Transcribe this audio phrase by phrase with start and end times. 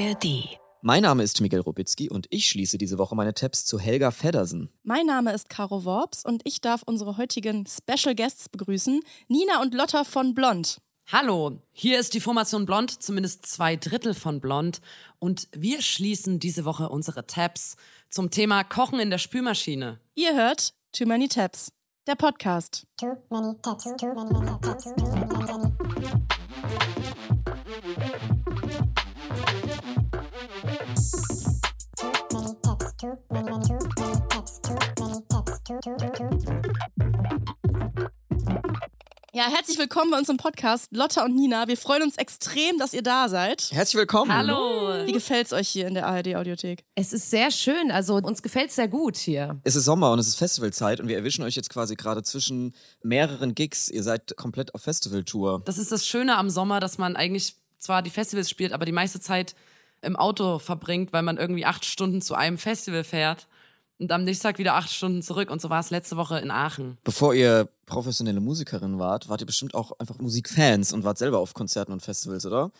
[0.00, 0.58] ARD.
[0.82, 4.70] Mein Name ist Miguel Robitzky und ich schließe diese Woche meine Tabs zu Helga Feddersen.
[4.82, 9.74] Mein Name ist Caro Worps und ich darf unsere heutigen Special Guests begrüßen, Nina und
[9.74, 10.80] Lotta von Blond.
[11.12, 14.80] Hallo, hier ist die Formation Blond, zumindest zwei Drittel von Blond.
[15.18, 17.76] Und wir schließen diese Woche unsere Tabs
[18.08, 20.00] zum Thema Kochen in der Spülmaschine.
[20.14, 21.72] Ihr hört Too Many Tabs,
[22.06, 22.86] der Podcast.
[22.96, 24.30] Too many tabs, too many
[24.62, 27.19] tabs, too many tabs, too many,
[33.00, 33.44] too many
[34.28, 36.62] tabs, too many tabs, too, too, too, too.
[39.32, 41.66] Ja, herzlich willkommen bei unserem Podcast Lotta und Nina.
[41.66, 43.70] Wir freuen uns extrem, dass ihr da seid.
[43.72, 44.30] Herzlich willkommen.
[44.30, 45.06] Hallo.
[45.06, 46.84] Wie gefällt's euch hier in der ARD Audiothek?
[46.94, 49.58] Es ist sehr schön, also uns gefällt es sehr gut hier.
[49.64, 52.74] Es ist Sommer und es ist Festivalzeit und wir erwischen euch jetzt quasi gerade zwischen
[53.02, 53.88] mehreren Gigs.
[53.88, 55.62] Ihr seid komplett auf Festivaltour.
[55.64, 58.92] Das ist das Schöne am Sommer, dass man eigentlich zwar die Festivals spielt, aber die
[58.92, 59.54] meiste Zeit
[60.02, 63.46] im Auto verbringt, weil man irgendwie acht Stunden zu einem Festival fährt
[64.00, 65.50] und am nächsten Tag wieder acht Stunden zurück.
[65.50, 66.98] Und so war es letzte Woche in Aachen.
[67.04, 71.54] Bevor ihr professionelle Musikerin wart, wart ihr bestimmt auch einfach Musikfans und wart selber auf
[71.54, 72.72] Konzerten und Festivals, oder?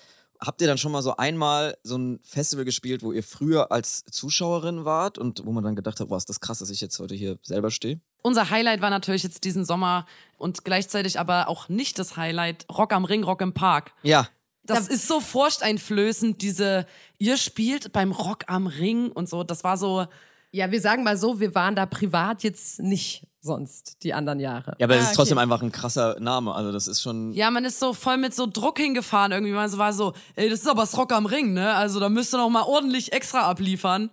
[0.43, 4.05] Habt ihr dann schon mal so einmal so ein Festival gespielt, wo ihr früher als
[4.07, 6.99] Zuschauerin wart und wo man dann gedacht hat, wow, ist das krass, dass ich jetzt
[6.99, 8.01] heute hier selber stehe?
[8.23, 10.07] Unser Highlight war natürlich jetzt diesen Sommer
[10.39, 13.93] und gleichzeitig aber auch nicht das Highlight Rock am Ring, Rock im Park.
[14.03, 14.29] Ja,
[14.65, 16.87] Das ist so furchteinflößend, diese,
[17.19, 19.43] ihr spielt beim Rock am Ring und so.
[19.45, 20.07] Das war so,
[20.53, 24.75] Ja, wir sagen mal so, wir waren da privat jetzt nicht sonst die anderen Jahre.
[24.79, 25.45] Ja, aber es Ah, ist trotzdem okay.
[25.45, 26.55] einfach ein krasser Name.
[26.55, 27.33] Also das ist schon.
[27.33, 29.53] ja, man ist so voll mit so Druck hingefahren irgendwie.
[29.55, 31.73] Man so war so, ey, das ist aber das Rock am Ring, ne?
[31.75, 34.11] Also da müsst ihr noch mal ordentlich extra abliefern.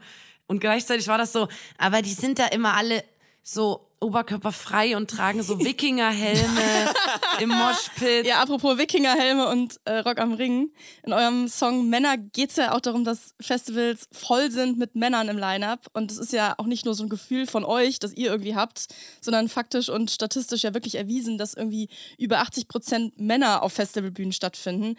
[0.47, 3.03] Und gleichzeitig war das so, aber die sind da immer alle
[3.47, 6.91] so oberkörperfrei und tragen so Wikingerhelme
[7.39, 8.27] im Moshpit.
[8.27, 10.71] Ja, apropos Wikingerhelme und äh, Rock am Ring.
[11.03, 15.29] In eurem Song Männer geht es ja auch darum, dass Festivals voll sind mit Männern
[15.29, 15.87] im Line-Up.
[15.93, 18.55] Und es ist ja auch nicht nur so ein Gefühl von euch, das ihr irgendwie
[18.55, 18.87] habt,
[19.21, 24.33] sondern faktisch und statistisch ja wirklich erwiesen, dass irgendwie über 80 Prozent Männer auf Festivalbühnen
[24.33, 24.95] stattfinden.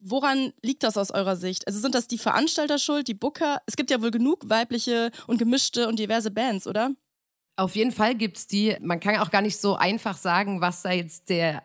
[0.00, 1.66] Woran liegt das aus eurer Sicht?
[1.68, 3.62] Also sind das die Veranstalter schuld, die Booker?
[3.66, 6.90] Es gibt ja wohl genug weibliche und gemischte und diverse Bands, oder?
[7.56, 8.76] Auf jeden Fall gibt's die.
[8.80, 11.62] Man kann auch gar nicht so einfach sagen, was da jetzt der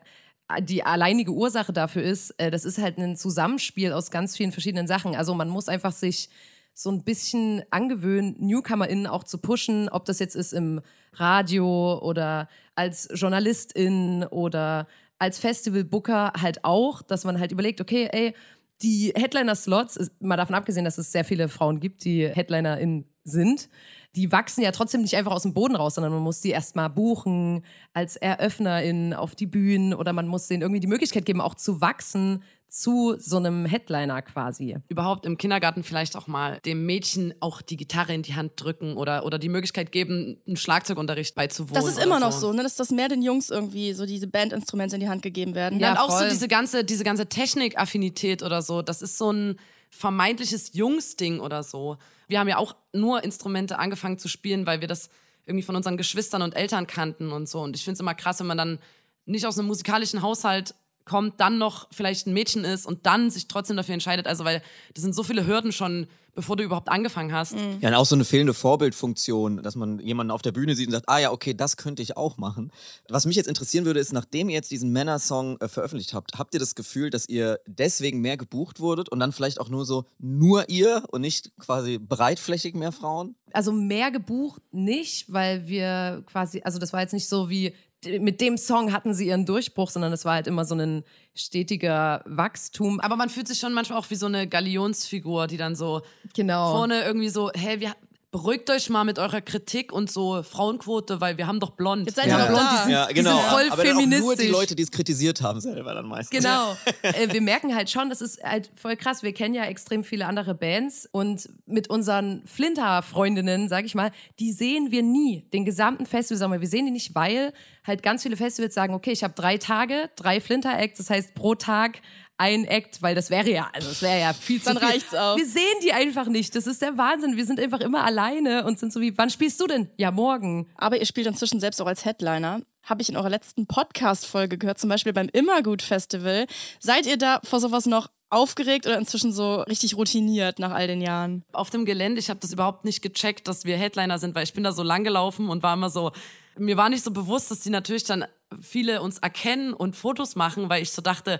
[0.59, 2.31] die alleinige Ursache dafür ist.
[2.31, 5.15] Äh, Das ist halt ein Zusammenspiel aus ganz vielen verschiedenen Sachen.
[5.15, 6.29] Also man muss einfach sich
[6.73, 10.81] so ein bisschen angewöhnen, NewcomerInnen auch zu pushen, ob das jetzt ist im
[11.13, 14.87] Radio oder als Journalistin oder
[15.19, 18.33] als Festivalbooker halt auch, dass man halt überlegt, okay, ey,
[18.81, 23.69] die Headliner-Slots, mal davon abgesehen, dass es sehr viele Frauen gibt, die HeadlinerInnen sind,
[24.15, 26.89] die wachsen ja trotzdem nicht einfach aus dem Boden raus, sondern man muss die erstmal
[26.89, 31.55] buchen als EröffnerInnen auf die Bühnen oder man muss denen irgendwie die Möglichkeit geben, auch
[31.55, 34.77] zu wachsen zu so einem Headliner quasi.
[34.87, 38.95] überhaupt im Kindergarten vielleicht auch mal dem Mädchen auch die Gitarre in die Hand drücken
[38.95, 41.75] oder, oder die Möglichkeit geben, einen Schlagzeugunterricht beizuwohnen.
[41.75, 42.63] Das ist immer noch so, ne?
[42.63, 45.81] dass das mehr den Jungs irgendwie so diese Bandinstrumente in die Hand gegeben werden.
[45.81, 46.29] Ja, und auch so voll.
[46.29, 49.57] diese ganze, diese ganze Technikaffinität oder so, das ist so ein
[49.91, 51.97] vermeintliches Jungsding oder so.
[52.27, 55.09] Wir haben ja auch nur Instrumente angefangen zu spielen, weil wir das
[55.45, 57.61] irgendwie von unseren Geschwistern und Eltern kannten und so.
[57.61, 58.79] Und ich finde es immer krass, wenn man dann
[59.25, 60.75] nicht aus einem musikalischen Haushalt
[61.11, 64.27] kommt, dann noch vielleicht ein Mädchen ist und dann sich trotzdem dafür entscheidet.
[64.27, 64.63] Also, weil
[64.93, 67.53] das sind so viele Hürden schon, bevor du überhaupt angefangen hast.
[67.81, 70.93] Ja, und auch so eine fehlende Vorbildfunktion, dass man jemanden auf der Bühne sieht und
[70.93, 72.71] sagt, ah ja, okay, das könnte ich auch machen.
[73.09, 76.53] Was mich jetzt interessieren würde, ist, nachdem ihr jetzt diesen Männersong äh, veröffentlicht habt, habt
[76.53, 80.05] ihr das Gefühl, dass ihr deswegen mehr gebucht wurdet und dann vielleicht auch nur so
[80.17, 83.35] nur ihr und nicht quasi breitflächig mehr Frauen?
[83.51, 87.73] Also mehr gebucht nicht, weil wir quasi, also das war jetzt nicht so wie
[88.19, 91.03] mit dem Song hatten sie ihren Durchbruch, sondern es war halt immer so ein
[91.35, 92.99] stetiger Wachstum.
[92.99, 96.01] Aber man fühlt sich schon manchmal auch wie so eine Galionsfigur, die dann so
[96.35, 96.71] Genau.
[96.71, 97.93] vorne irgendwie so, hey, wir,
[98.31, 102.05] beruhigt euch mal mit eurer Kritik und so Frauenquote, weil wir haben doch blond.
[102.07, 103.31] Jetzt seid Ja, ihr doch blond, die sind- Ja, die genau.
[103.37, 104.49] sind voll aber dann auch nur die feministisch.
[104.51, 106.29] Leute, die es kritisiert haben, selber dann meistens.
[106.41, 106.77] Genau.
[107.01, 109.21] äh, wir merken halt schon, das ist halt voll krass.
[109.21, 114.53] Wir kennen ja extrem viele andere Bands und mit unseren Flinter-Freundinnen, sag ich mal, die
[114.53, 115.49] sehen wir nie.
[115.53, 117.51] Den gesamten Festival, sagen wir, wir sehen die nicht, weil
[117.85, 121.55] halt ganz viele Festivals sagen, okay, ich habe drei Tage, drei Flinter-Acts, das heißt pro
[121.55, 122.01] Tag
[122.41, 124.87] ein Act, weil das wäre ja, also das wäre ja viel zu Dann viel.
[124.87, 125.37] reicht's auch.
[125.37, 126.55] Wir sehen die einfach nicht.
[126.55, 127.37] Das ist der Wahnsinn.
[127.37, 129.91] Wir sind einfach immer alleine und sind so wie, wann spielst du denn?
[129.97, 130.67] Ja, morgen.
[130.75, 132.61] Aber ihr spielt inzwischen selbst auch als Headliner.
[132.83, 136.47] Habe ich in eurer letzten Podcast-Folge gehört, zum Beispiel beim Immergut-Festival.
[136.79, 141.01] Seid ihr da vor sowas noch aufgeregt oder inzwischen so richtig routiniert nach all den
[141.01, 141.43] Jahren?
[141.53, 144.53] auf dem Gelände, ich habe das überhaupt nicht gecheckt, dass wir Headliner sind, weil ich
[144.53, 146.11] bin da so lang gelaufen und war immer so,
[146.57, 148.25] mir war nicht so bewusst, dass die natürlich dann
[148.59, 151.39] viele uns erkennen und Fotos machen, weil ich so dachte,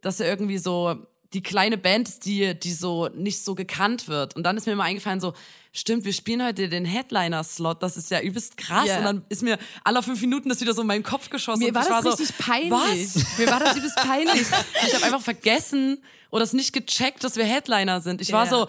[0.00, 0.96] dass er irgendwie so
[1.32, 4.36] die kleine Band die, die so nicht so gekannt wird.
[4.36, 5.34] Und dann ist mir immer eingefallen, so,
[5.72, 8.86] stimmt, wir spielen heute den Headliner-Slot, das ist ja übelst krass.
[8.86, 8.98] Ja.
[8.98, 11.62] Und dann ist mir alle fünf Minuten das wieder so in meinen Kopf geschossen.
[11.62, 13.14] Mir war ich das war richtig so, peinlich.
[13.14, 13.38] Was?
[13.38, 14.46] Mir war das übelst peinlich.
[14.86, 15.98] Ich habe einfach vergessen
[16.30, 18.20] oder es nicht gecheckt, dass wir Headliner sind.
[18.20, 18.50] Ich war Ja.
[18.50, 18.68] so,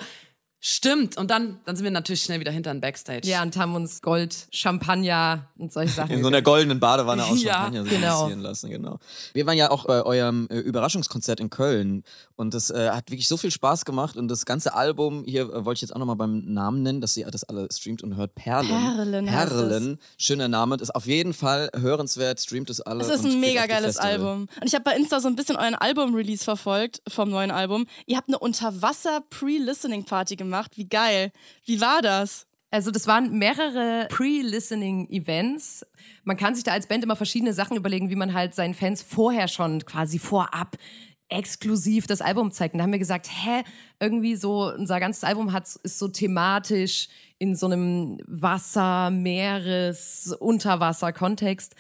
[0.68, 1.18] stimmt.
[1.18, 3.26] Und dann, dann sind wir natürlich schnell wieder hinter den Backstage.
[3.28, 6.12] Ja, und haben uns Gold, Champagner und solche Sachen.
[6.12, 8.22] In so einer goldenen Badewanne aus Ja, Champagner so genau.
[8.22, 9.00] passieren lassen, genau.
[9.34, 12.04] Wir waren ja auch bei eurem äh, Überraschungskonzert in Köln
[12.36, 15.64] und das äh, hat wirklich so viel Spaß gemacht und das ganze Album, hier äh,
[15.64, 18.36] wollte ich jetzt auch nochmal beim Namen nennen, dass ihr das alle streamt und hört,
[18.36, 18.68] Perlen.
[18.68, 23.02] Perlen Perlen, schöner Name, das ist auf jeden Fall hörenswert, streamt es alle.
[23.04, 24.12] Es ist ein mega geiles Festival.
[24.12, 24.50] Album.
[24.60, 27.86] Und ich habe bei Insta so ein bisschen euren Album-Release verfolgt vom neuen Album.
[28.06, 30.57] Ihr habt eine Unterwasser-Pre-Listening-Party gemacht.
[30.76, 31.32] Wie geil.
[31.66, 32.48] Wie war das?
[32.70, 35.86] Also das waren mehrere Pre-Listening-Events.
[36.24, 39.02] Man kann sich da als Band immer verschiedene Sachen überlegen, wie man halt seinen Fans
[39.02, 40.78] vorher schon quasi vorab
[41.30, 42.74] exklusiv das Album zeigt.
[42.74, 43.64] Und da haben wir gesagt, hä,
[44.00, 51.76] irgendwie so, unser ganzes Album hat, ist so thematisch in so einem Wasser-, Meeres-, Unterwasser-Kontext.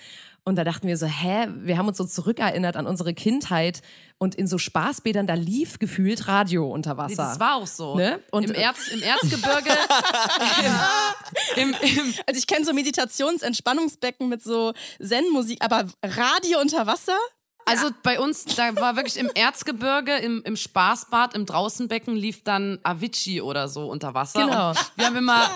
[0.48, 3.82] Und da dachten wir so, hä, wir haben uns so zurückerinnert an unsere Kindheit
[4.18, 7.16] und in so Spaßbädern, da lief gefühlt Radio unter Nee, Wasser.
[7.32, 7.98] das war auch so.
[7.98, 8.22] Ne?
[8.32, 9.72] Und- Im, Erz, Im Erzgebirge.
[11.58, 14.72] im, im, Also ich kenne so Meditations-Entspannungsbecken mit so
[15.04, 17.18] Zen-Musik, aber Radio unter Wasser?
[17.66, 22.80] also bei uns, da war wirklich im Erzgebirge, im, im Spaßbad, im Draußenbecken lief dann
[22.84, 24.46] Avicii oder so unter Wasser.
[24.46, 24.70] Genau.
[24.70, 25.50] Und wir haben immer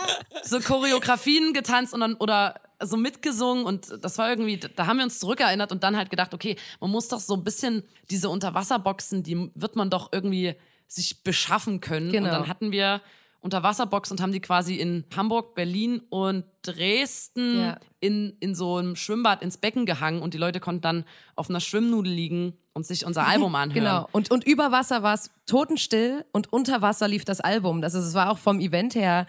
[0.44, 5.04] so Choreografien getanzt und dann oder so mitgesungen und das war irgendwie, da haben wir
[5.06, 9.24] uns zurückerinnert und dann halt gedacht, okay, man muss doch so ein bisschen diese Unterwasserboxen,
[9.24, 10.56] die wird man doch irgendwie
[10.88, 12.12] sich beschaffen können.
[12.12, 12.26] Genau.
[12.28, 13.02] Und dann hatten wir
[13.40, 17.78] Unterwasserbox und haben die quasi in Hamburg, Berlin und Dresden Ja.
[18.00, 21.06] in, in so einem Schwimmbad ins Becken gehangen und die Leute konnten dann
[21.36, 23.74] auf einer Schwimmnudel liegen und sich unser Album anhören.
[23.84, 24.08] Genau.
[24.12, 27.82] Und, und über Wasser war es totenstill und unter Wasser lief das Album.
[27.82, 29.26] Das ist, es war auch vom Event her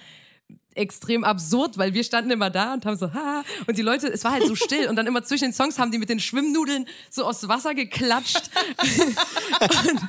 [0.75, 4.25] extrem absurd, weil wir standen immer da und haben so, ha, und die Leute, es
[4.25, 6.87] war halt so still und dann immer zwischen den Songs haben die mit den Schwimmnudeln
[7.11, 8.51] so aus Wasser geklatscht.
[8.81, 10.03] und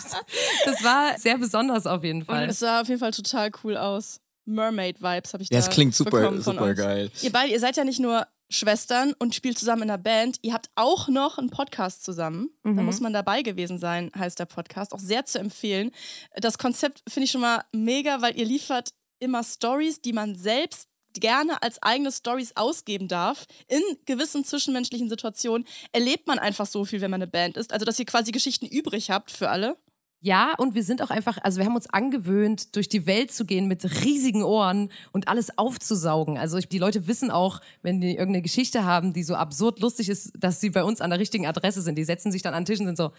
[0.65, 2.49] das war sehr besonders auf jeden Fall.
[2.49, 4.19] Es sah auf jeden Fall total cool aus.
[4.45, 6.77] Mermaid-Vibes habe ich Ja, da es klingt super, bekommen von super euch.
[6.77, 7.11] geil.
[7.21, 10.37] Ihr beide, ihr seid ja nicht nur Schwestern und spielt zusammen in einer Band.
[10.41, 12.49] Ihr habt auch noch einen Podcast zusammen.
[12.63, 12.85] Da Mhm.
[12.85, 14.91] muss man dabei gewesen sein, heißt der Podcast.
[14.93, 15.91] Auch sehr zu empfehlen.
[16.35, 18.89] Das Konzept finde ich schon mal mega, weil ihr liefert
[19.23, 23.45] immer Stories, die man selbst gerne als eigene Stories ausgeben darf.
[23.67, 27.71] In gewissen zwischenmenschlichen Situationen erlebt man einfach so viel, wenn man eine Band ist.
[27.71, 29.77] Also, dass ihr quasi Geschichten übrig habt für alle.
[30.25, 33.43] Ja, und wir sind auch einfach, also wir haben uns angewöhnt, durch die Welt zu
[33.43, 36.37] gehen mit riesigen Ohren und alles aufzusaugen.
[36.37, 40.07] Also ich, die Leute wissen auch, wenn die irgendeine Geschichte haben, die so absurd lustig
[40.07, 41.97] ist, dass sie bei uns an der richtigen Adresse sind.
[41.97, 43.11] Die setzen sich dann an den Tisch und sind so,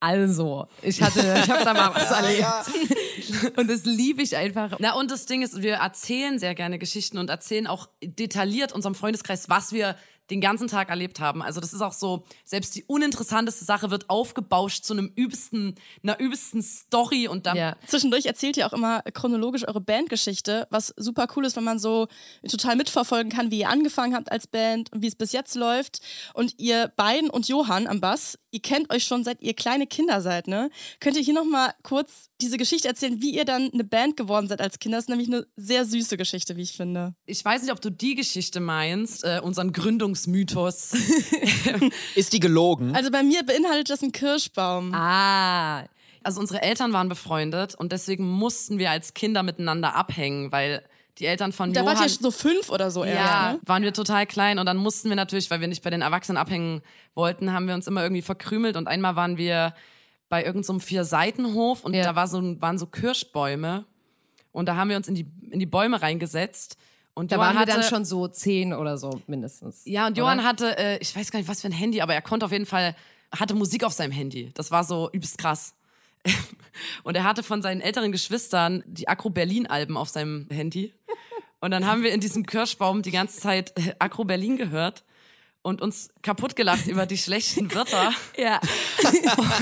[0.00, 2.46] also, ich hatte, ich habe da mal was erlebt.
[3.56, 4.76] Und das liebe ich einfach.
[4.78, 8.94] Na, und das Ding ist, wir erzählen sehr gerne Geschichten und erzählen auch detailliert unserem
[8.94, 9.96] Freundeskreis, was wir
[10.30, 11.42] den ganzen Tag erlebt haben.
[11.42, 16.18] Also das ist auch so, selbst die uninteressanteste Sache wird aufgebauscht zu einem übelsten, einer
[16.20, 17.76] übelsten Story und dann Ja.
[17.86, 22.06] Zwischendurch erzählt ihr auch immer chronologisch eure Bandgeschichte, was super cool ist, wenn man so
[22.48, 26.00] total mitverfolgen kann, wie ihr angefangen habt als Band und wie es bis jetzt läuft.
[26.34, 30.20] Und ihr beiden und Johann am Bass, ihr kennt euch schon seit ihr kleine Kinder
[30.20, 30.70] seid, ne?
[31.00, 34.60] Könnt ihr hier nochmal kurz diese Geschichte erzählen, wie ihr dann eine Band geworden seid
[34.60, 34.98] als Kinder?
[34.98, 37.14] Das ist nämlich eine sehr süße Geschichte, wie ich finde.
[37.26, 39.72] ich weiß nicht, ob du die Geschichte meinst, äh, unseren
[40.24, 40.92] Gründungsmythos.
[42.14, 42.94] Ist die gelogen?
[42.94, 44.94] Also bei mir beinhaltet das einen Kirschbaum.
[44.94, 45.84] Ah,
[46.22, 50.82] Also unsere Eltern waren befreundet und deswegen mussten wir als Kinder miteinander abhängen, weil
[51.18, 51.96] die Eltern von da Johann...
[51.96, 53.60] wart ihr so fünf oder so erst, Ja, ne?
[53.66, 56.38] waren wir total klein und dann mussten wir natürlich, weil wir nicht bei den Erwachsenen
[56.38, 56.82] abhängen
[57.14, 59.74] wollten, haben wir uns immer irgendwie verkrümelt und einmal waren wir
[60.28, 62.04] bei irgendeinem so einem Vier-Seitenhof und Ja.
[62.04, 63.84] da war so, waren so Kirschbäume
[64.52, 66.76] und da haben wir uns in die, in die Bäume reingesetzt
[67.14, 69.82] und da Johann waren wir hatte, dann schon so zehn oder so mindestens.
[69.84, 70.48] Ja, und Johann Oder?
[70.48, 72.66] hatte, äh, ich weiß gar nicht, was für ein Handy, aber er konnte auf jeden
[72.66, 72.94] Fall,
[73.32, 74.50] hatte Musik auf seinem Handy.
[74.54, 75.74] Das war so übelst krass.
[77.02, 80.92] Und er hatte von seinen älteren Geschwistern die Agro Berlin Alben auf seinem Handy.
[81.60, 85.04] Und dann haben wir in diesem Kirschbaum die ganze Zeit äh, Agro Berlin gehört
[85.62, 88.12] und uns kaputt gelacht über die schlechten Wörter.
[88.36, 88.60] Ja.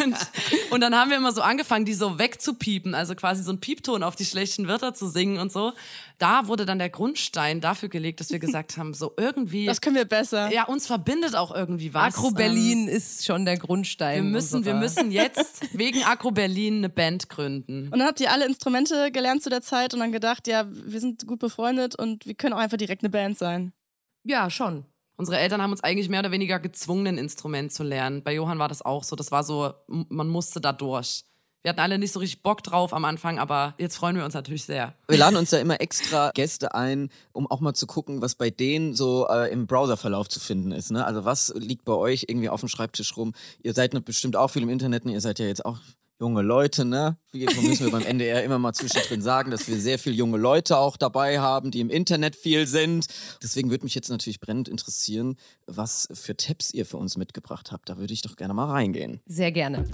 [0.04, 0.16] Und,
[0.70, 4.02] und dann haben wir immer so angefangen, die so wegzupiepen, also quasi so einen Piepton
[4.02, 5.72] auf die schlechten Wörter zu singen und so.
[6.18, 9.66] Da wurde dann der Grundstein dafür gelegt, dass wir gesagt haben, so irgendwie.
[9.66, 10.52] Das können wir besser.
[10.52, 12.14] ja, uns verbindet auch irgendwie was.
[12.16, 14.24] Agro Ähm, Berlin ist schon der Grundstein.
[14.24, 17.88] Wir müssen, wir müssen jetzt wegen Agro Berlin eine Band gründen.
[17.90, 21.00] Und dann habt ihr alle Instrumente gelernt zu der Zeit und dann gedacht, ja, wir
[21.00, 23.72] sind gut befreundet und wir können auch einfach direkt eine Band sein.
[24.24, 24.84] Ja, schon.
[25.18, 28.22] Unsere Eltern haben uns eigentlich mehr oder weniger gezwungen, ein Instrument zu lernen.
[28.22, 29.16] Bei Johann war das auch so.
[29.16, 31.24] Das war so, man musste da durch.
[31.62, 34.34] Wir hatten alle nicht so richtig Bock drauf am Anfang, aber jetzt freuen wir uns
[34.34, 34.94] natürlich sehr.
[35.08, 38.48] Wir laden uns ja immer extra Gäste ein, um auch mal zu gucken, was bei
[38.48, 40.92] denen so äh, im Browserverlauf zu finden ist.
[40.92, 41.04] Ne?
[41.04, 43.34] Also was liegt bei euch irgendwie auf dem Schreibtisch rum?
[43.60, 45.14] Ihr seid bestimmt auch viel im Internet, ne?
[45.14, 45.80] ihr seid ja jetzt auch
[46.20, 47.16] junge Leute, ne?
[47.32, 50.76] Wie müssen wir beim NDR immer mal zwischendrin sagen, dass wir sehr viele junge Leute
[50.76, 53.06] auch dabei haben, die im Internet viel sind.
[53.42, 57.88] Deswegen würde mich jetzt natürlich brennend interessieren, was für Tipps ihr für uns mitgebracht habt.
[57.88, 59.20] Da würde ich doch gerne mal reingehen.
[59.26, 59.84] Sehr gerne.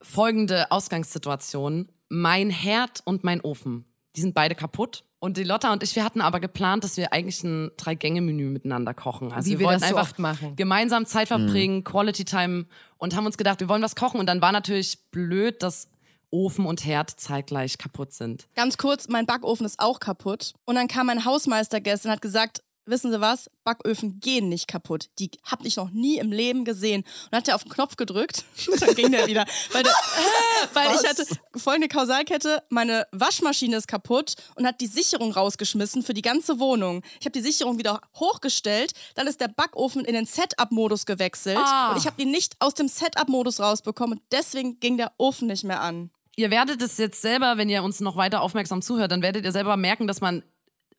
[0.00, 1.90] Folgende Ausgangssituation.
[2.08, 5.04] Mein Herd und mein Ofen, die sind beide kaputt.
[5.18, 8.92] Und die Lotta und ich, wir hatten aber geplant, dass wir eigentlich ein Drei-Gänge-Menü miteinander
[8.92, 9.32] kochen.
[9.32, 10.56] Also Wie wir, wir wollten das so einfach oft machen.
[10.56, 11.44] gemeinsam Zeit Mhm.
[11.44, 12.66] verbringen, Quality Time
[12.98, 14.18] und haben uns gedacht, wir wollen was kochen.
[14.18, 15.88] Und dann war natürlich blöd, dass
[16.30, 18.48] Ofen und Herd zeitgleich kaputt sind.
[18.56, 20.54] Ganz kurz, mein Backofen ist auch kaputt.
[20.64, 24.66] Und dann kam mein Hausmeister gestern und hat gesagt, wissen Sie was, Backöfen gehen nicht
[24.68, 25.08] kaputt.
[25.18, 27.04] Die hab ich noch nie im Leben gesehen.
[27.30, 28.44] Und hat er auf den Knopf gedrückt,
[28.80, 29.44] dann ging der wieder.
[29.72, 29.92] Weil, der,
[30.72, 31.24] weil ich hatte
[31.56, 37.02] folgende Kausalkette, meine Waschmaschine ist kaputt und hat die Sicherung rausgeschmissen für die ganze Wohnung.
[37.20, 41.90] Ich habe die Sicherung wieder hochgestellt, dann ist der Backofen in den Setup-Modus gewechselt Ah.
[41.92, 45.64] und ich habe ihn nicht aus dem Setup-Modus rausbekommen und deswegen ging der Ofen nicht
[45.64, 46.10] mehr an.
[46.34, 49.52] Ihr werdet es jetzt selber, wenn ihr uns noch weiter aufmerksam zuhört, dann werdet ihr
[49.52, 50.42] selber merken, dass man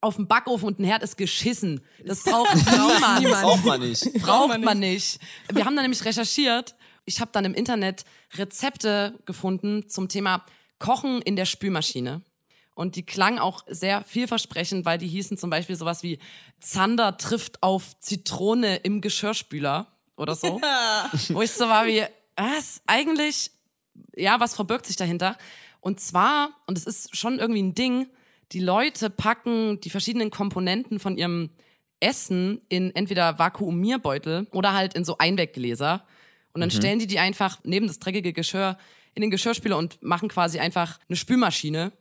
[0.03, 1.81] auf dem Backofen und ein Herd ist geschissen.
[2.05, 2.55] Das braucht
[3.19, 3.24] niemand.
[3.24, 4.13] Braucht man nicht.
[4.22, 5.19] Braucht man nicht.
[5.51, 6.75] Wir haben da nämlich recherchiert.
[7.05, 8.05] Ich habe dann im Internet
[8.36, 10.45] Rezepte gefunden zum Thema
[10.79, 12.22] Kochen in der Spülmaschine.
[12.75, 16.19] Und die klangen auch sehr vielversprechend, weil die hießen zum Beispiel sowas wie
[16.60, 20.60] Zander trifft auf Zitrone im Geschirrspüler oder so.
[21.29, 22.03] Wo ich so war wie,
[22.36, 22.81] was?
[22.88, 23.51] Eigentlich,
[24.15, 25.38] ja, was verbirgt sich dahinter?
[25.81, 28.07] Und zwar, und es ist schon irgendwie ein Ding,
[28.51, 31.50] die Leute packen die verschiedenen Komponenten von ihrem
[32.00, 36.05] Essen in entweder Vakuumierbeutel oder halt in so Einweggläser.
[36.53, 38.77] Und dann stellen die die einfach neben das dreckige Geschirr
[39.15, 41.93] in den Geschirrspüler und machen quasi einfach eine Spülmaschine.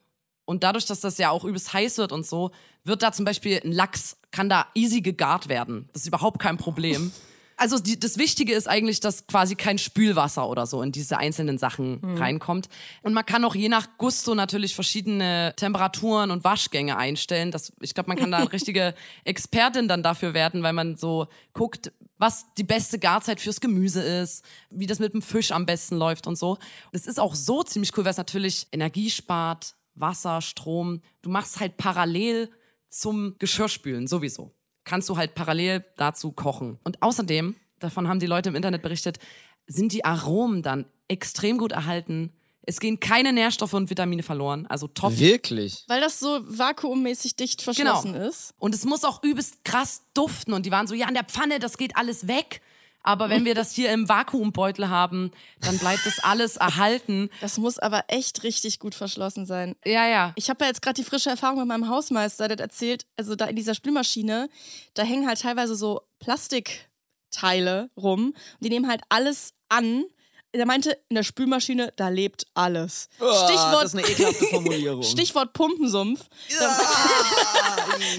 [0.44, 2.50] Und dadurch, dass das ja auch übelst heiß wird und so,
[2.84, 5.88] wird da zum Beispiel ein Lachs, kann da easy gegart werden.
[5.92, 7.12] Das ist überhaupt kein Problem.
[7.62, 11.58] Also die, das Wichtige ist eigentlich, dass quasi kein Spülwasser oder so in diese einzelnen
[11.58, 12.68] Sachen reinkommt.
[13.02, 17.52] Und man kann auch je nach Gusto natürlich verschiedene Temperaturen und Waschgänge einstellen.
[17.52, 21.28] Das, ich glaube, man kann da eine richtige Expertin dann dafür werden, weil man so
[21.52, 25.94] guckt, was die beste Garzeit fürs Gemüse ist, wie das mit dem Fisch am besten
[25.98, 26.58] läuft und so.
[26.90, 31.00] Das ist auch so ziemlich cool, weil es natürlich Energie spart, Wasser, Strom.
[31.22, 32.50] Du machst halt parallel
[32.88, 34.52] zum Geschirrspülen sowieso.
[34.84, 36.78] Kannst du halt parallel dazu kochen.
[36.84, 39.18] Und außerdem, davon haben die Leute im Internet berichtet,
[39.66, 42.32] sind die Aromen dann extrem gut erhalten.
[42.64, 44.66] Es gehen keine Nährstoffe und Vitamine verloren.
[44.66, 45.18] Also top.
[45.18, 45.84] Wirklich?
[45.88, 48.28] Weil das so vakuummäßig dicht verschlossen Genau.
[48.28, 48.54] ist.
[48.58, 50.52] Und es muss auch übelst krass duften.
[50.52, 52.60] Und die waren so, ja, in der Pfanne, das geht alles weg.
[53.02, 57.30] Aber wenn wir das hier im Vakuumbeutel haben, dann bleibt das alles erhalten.
[57.40, 59.74] Das muss aber echt richtig gut verschlossen sein.
[59.84, 60.32] Ja, ja.
[60.36, 63.34] Ich habe ja jetzt gerade die frische Erfahrung mit meinem Hausmeister, der hat erzählt, also
[63.34, 64.48] da in dieser Spülmaschine,
[64.94, 68.26] da hängen halt teilweise so Plastikteile rum.
[68.26, 70.04] Und die nehmen halt alles an.
[70.54, 73.08] Der meinte, in der Spülmaschine, da lebt alles.
[73.18, 75.02] Das Stichwort, ist eine ekelhafte Formulierung.
[75.02, 76.26] Stichwort Pumpensumpf.
[76.58, 76.78] Da,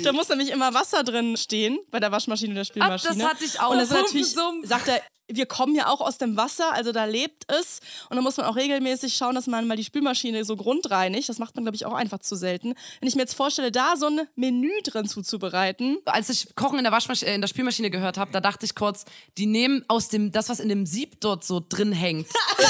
[0.04, 3.16] da muss nämlich immer Wasser drin stehen, bei der Waschmaschine und der Spülmaschine.
[3.16, 3.70] das hatte ich auch.
[3.72, 4.68] Und das ist natürlich, Pumpensumpf.
[4.68, 7.80] sagt er, wir kommen ja auch aus dem Wasser, also da lebt es.
[8.10, 11.30] Und da muss man auch regelmäßig schauen, dass man mal die Spülmaschine so grundreinigt.
[11.30, 12.74] Das macht man, glaube ich, auch einfach zu selten.
[13.00, 16.84] Wenn ich mir jetzt vorstelle, da so ein Menü drin zuzubereiten, als ich Kochen in
[16.84, 19.06] der Waschmaschine, äh, in der Spülmaschine gehört habe, da dachte ich kurz,
[19.38, 22.28] die nehmen aus dem, das, was in dem Sieb dort so drin hängt.
[22.58, 22.70] Das,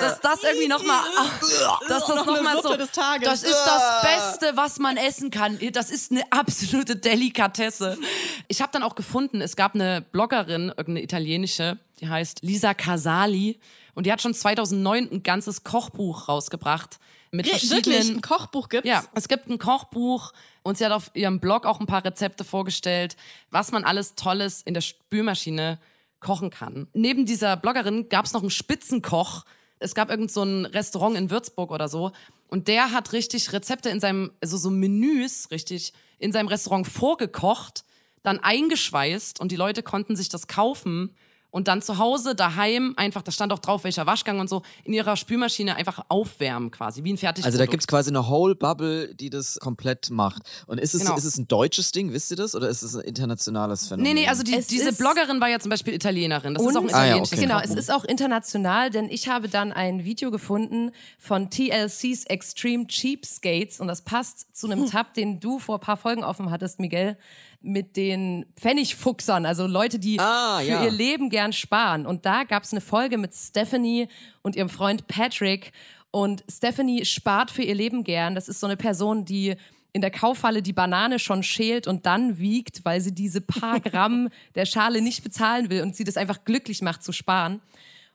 [0.00, 1.00] dass das irgendwie nochmal,
[1.88, 5.58] dass das nochmal so, das ist das Beste, was man essen kann.
[5.72, 7.98] Das ist eine absolute Delikatesse.
[8.48, 13.58] Ich habe dann auch gefunden, es gab eine Bloggerin, irgendeine italienische, die heißt Lisa Casali
[13.94, 16.98] und die hat schon 2009 ein ganzes Kochbuch rausgebracht
[17.30, 18.86] mit wirklich verschiedenen ein Kochbuch gibt.
[18.86, 22.44] ja, es gibt ein Kochbuch und sie hat auf ihrem Blog auch ein paar Rezepte
[22.44, 23.16] vorgestellt,
[23.50, 25.78] was man alles Tolles in der Spülmaschine
[26.20, 26.88] kochen kann.
[26.92, 29.44] Neben dieser Bloggerin gab es noch einen Spitzenkoch.
[29.82, 32.12] Es gab irgend so ein Restaurant in Würzburg oder so.
[32.48, 37.84] Und der hat richtig Rezepte in seinem, also so Menüs richtig in seinem Restaurant vorgekocht,
[38.22, 41.14] dann eingeschweißt und die Leute konnten sich das kaufen
[41.52, 44.92] und dann zu Hause, daheim, einfach, da stand auch drauf, welcher Waschgang und so, in
[44.94, 47.46] ihrer Spülmaschine einfach aufwärmen quasi, wie ein Fertigprodukt.
[47.46, 50.42] Also da gibt es quasi eine Whole Bubble, die das komplett macht.
[50.66, 51.14] Und ist es, Genau.
[51.16, 52.56] ist es ein deutsches Ding, wisst ihr das?
[52.56, 54.14] Oder ist es ein internationales Phänomen?
[54.14, 56.54] Nee, nee, also die, Es diese Bloggerin war ja zum Beispiel Italienerin.
[56.54, 57.46] Das ist auch ein Und- Ah, ja, italienisches okay.
[57.46, 62.86] Genau, es ist auch international, denn ich habe dann ein Video gefunden von TLC's Extreme
[62.86, 66.80] Cheapskates und das passt zu einem Tab, den du vor ein paar Folgen offen hattest,
[66.80, 67.16] Miguel.
[67.62, 70.84] Mit den Pfennigfuchsern, also Leute, die Ah, für ja.
[70.84, 72.06] ihr Leben gern sparen.
[72.06, 74.08] Und da gab es eine Folge mit Stephanie
[74.42, 75.72] und ihrem Freund Patrick.
[76.10, 78.34] Und Stephanie spart für ihr Leben gern.
[78.34, 79.54] Das ist so eine Person, die
[79.94, 84.28] in der Kaufhalle die Banane schon schält und dann wiegt, weil sie diese paar Gramm
[84.54, 87.60] der Schale nicht bezahlen will und sie das einfach glücklich macht zu sparen.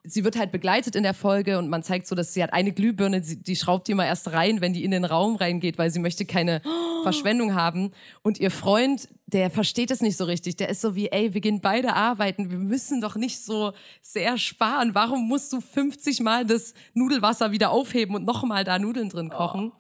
[0.10, 2.72] Sie wird halt begleitet in der Folge und man zeigt so, dass sie hat eine
[2.72, 5.92] Glühbirne, sie- die schraubt die immer erst rein, wenn die in den Raum reingeht, weil
[5.92, 6.62] sie möchte keine
[7.04, 7.92] Verschwendung haben.
[8.24, 10.56] Und ihr Freund, der versteht es nicht so richtig.
[10.56, 14.38] Der ist so wie, ey, wir gehen beide arbeiten, wir müssen doch nicht so sehr
[14.38, 14.96] sparen.
[14.96, 19.72] Warum musst du 50 Mal das Nudelwasser wieder aufheben und nochmal da Nudeln drin kochen?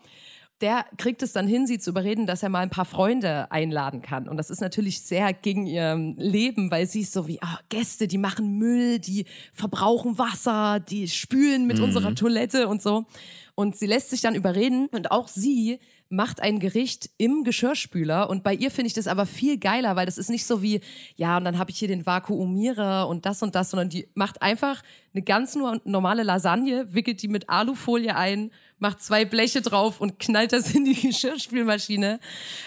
[0.61, 4.01] Der kriegt es dann hin, sie zu überreden, dass er mal ein paar Freunde einladen
[4.01, 4.27] kann.
[4.27, 8.07] Und das ist natürlich sehr gegen ihr Leben, weil sie ist so wie, ah, Gäste,
[8.07, 13.05] die machen Müll, die verbrauchen Wasser, die spülen mit unserer Toilette und so.
[13.53, 18.43] Und sie lässt sich dann überreden und auch sie macht ein Gericht im Geschirrspüler und
[18.43, 20.79] bei ihr finde ich das aber viel geiler, weil das ist nicht so wie,
[21.15, 24.41] ja, und dann habe ich hier den Vakuumierer und das und das, sondern die macht
[24.41, 24.83] einfach
[25.13, 30.19] eine ganz nur normale Lasagne, wickelt die mit Alufolie ein, macht zwei Bleche drauf und
[30.19, 32.19] knallt das in die Geschirrspülmaschine.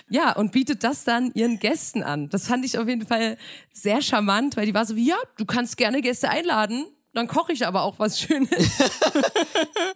[0.09, 2.29] Ja, und bietet das dann ihren Gästen an.
[2.29, 3.37] Das fand ich auf jeden Fall
[3.73, 7.53] sehr charmant, weil die war so wie, ja, du kannst gerne Gäste einladen, dann koche
[7.53, 8.51] ich aber auch was Schönes.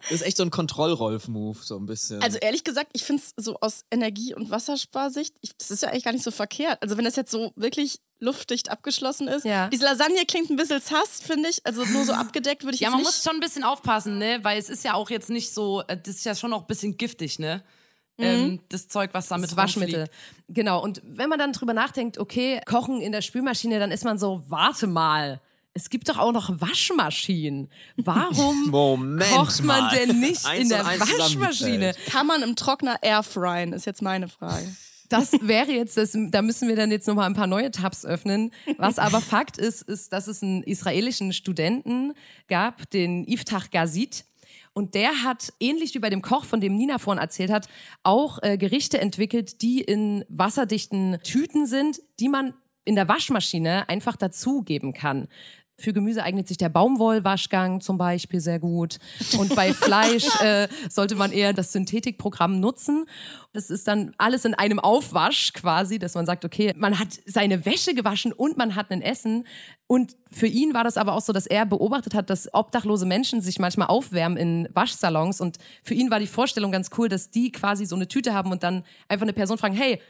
[0.03, 2.21] Das ist echt so ein Kontroll-Rolf-Move, so ein bisschen.
[2.21, 5.89] Also ehrlich gesagt, ich finde es so aus Energie- und Wassersparsicht, ich, das ist ja
[5.89, 6.81] eigentlich gar nicht so verkehrt.
[6.83, 9.45] Also wenn das jetzt so wirklich luftdicht abgeschlossen ist.
[9.45, 9.67] Ja.
[9.69, 11.65] Diese Lasagne klingt ein bisschen sass, finde ich.
[11.65, 13.07] Also nur so abgedeckt würde ich Ja, man nicht.
[13.07, 14.39] muss schon ein bisschen aufpassen, ne?
[14.43, 16.67] Weil es ist ja auch jetzt nicht so, äh, das ist ja schon auch ein
[16.67, 17.63] bisschen giftig, ne?
[18.17, 20.07] Ähm, das Zeug, was damit Das Waschmittel.
[20.47, 20.81] Genau.
[20.81, 24.41] Und wenn man dann drüber nachdenkt, okay, kochen in der Spülmaschine, dann ist man so,
[24.47, 25.41] warte mal.
[25.77, 27.69] Es gibt doch auch noch Waschmaschinen.
[27.97, 29.95] Warum Moment kocht man mal.
[29.97, 31.93] denn nicht in der Waschmaschine?
[32.09, 34.73] Kann man im Trockner airfryen, ist jetzt meine Frage.
[35.09, 38.51] Das wäre jetzt, das, da müssen wir dann jetzt nochmal ein paar neue Tabs öffnen.
[38.77, 42.13] Was aber Fakt ist, ist, dass es einen israelischen Studenten
[42.47, 44.25] gab, den Iftach Gazit.
[44.73, 47.67] Und der hat, ähnlich wie bei dem Koch, von dem Nina vorhin erzählt hat,
[48.03, 54.15] auch äh, Gerichte entwickelt, die in wasserdichten Tüten sind, die man in der Waschmaschine einfach
[54.15, 55.27] dazugeben kann.
[55.77, 58.97] Für Gemüse eignet sich der Baumwollwaschgang zum Beispiel sehr gut.
[59.37, 63.05] Und bei Fleisch äh, sollte man eher das Synthetikprogramm nutzen.
[63.51, 67.65] Das ist dann alles in einem Aufwasch quasi, dass man sagt, okay, man hat seine
[67.65, 69.45] Wäsche gewaschen und man hat ein Essen.
[69.87, 73.41] Und für ihn war das aber auch so, dass er beobachtet hat, dass obdachlose Menschen
[73.41, 75.41] sich manchmal aufwärmen in Waschsalons.
[75.41, 78.51] Und für ihn war die Vorstellung ganz cool, dass die quasi so eine Tüte haben
[78.53, 80.01] und dann einfach eine Person fragen, hey,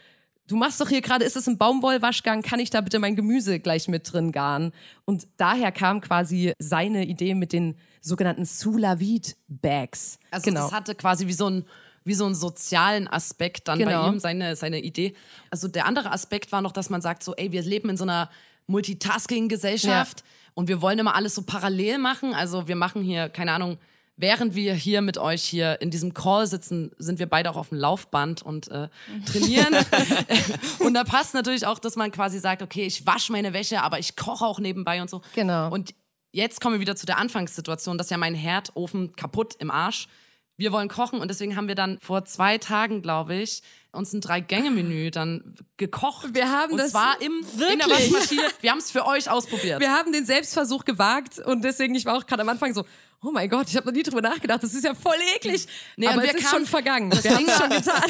[0.47, 3.60] du machst doch hier gerade, ist es ein Baumwollwaschgang, kann ich da bitte mein Gemüse
[3.60, 4.71] gleich mit drin garen?
[5.05, 10.19] Und daher kam quasi seine Idee mit den sogenannten Sous-la-Vide-Bags.
[10.31, 10.62] Also genau.
[10.62, 11.65] das hatte quasi wie so ein
[12.08, 14.03] wie so einen sozialen Aspekt dann Genau.
[14.03, 15.15] bei ihm, seine, seine Idee.
[15.49, 18.03] Also der andere Aspekt war noch, dass man sagt so, ey, wir leben in so
[18.03, 18.29] einer
[18.67, 22.36] Multitasking-Gesellschaft und wir wollen immer alles so parallel machen.
[22.36, 23.77] Also wir machen hier, keine Ahnung,
[24.17, 27.69] während wir hier mit euch hier in diesem Call sitzen, sind wir beide auch auf
[27.69, 28.88] dem Laufband und äh,
[29.25, 29.75] trainieren.
[30.80, 33.99] und da passt natürlich auch, dass man quasi sagt, okay, ich wasche meine Wäsche, aber
[33.99, 35.21] ich koche auch nebenbei und so.
[35.36, 35.71] Genau.
[35.71, 35.93] Und
[36.32, 40.08] jetzt kommen wir wieder zu der Anfangssituation, das ist ja mein Herdofen kaputt im Arsch.
[40.58, 44.21] Wir wollen kochen und deswegen haben wir dann vor zwei Tagen, glaube ich, uns ein
[44.21, 46.34] Drei-Gänge-Menü dann gekocht.
[46.34, 47.34] Wir haben und das zwar im,
[47.71, 47.89] in der?
[47.89, 48.43] Waschmaschine.
[48.62, 49.82] Wir haben es für euch ausprobiert.
[49.82, 52.86] Wir haben den Selbstversuch gewagt und deswegen, ich war auch gerade am Anfang so,
[53.25, 55.65] oh mein Gott, ich habe noch nie drüber nachgedacht, das ist ja voll eklig.
[55.97, 57.11] Nee, Aber und es wir ist kamen- schon vergangen.
[57.23, 58.03] Wir haben es schon getan.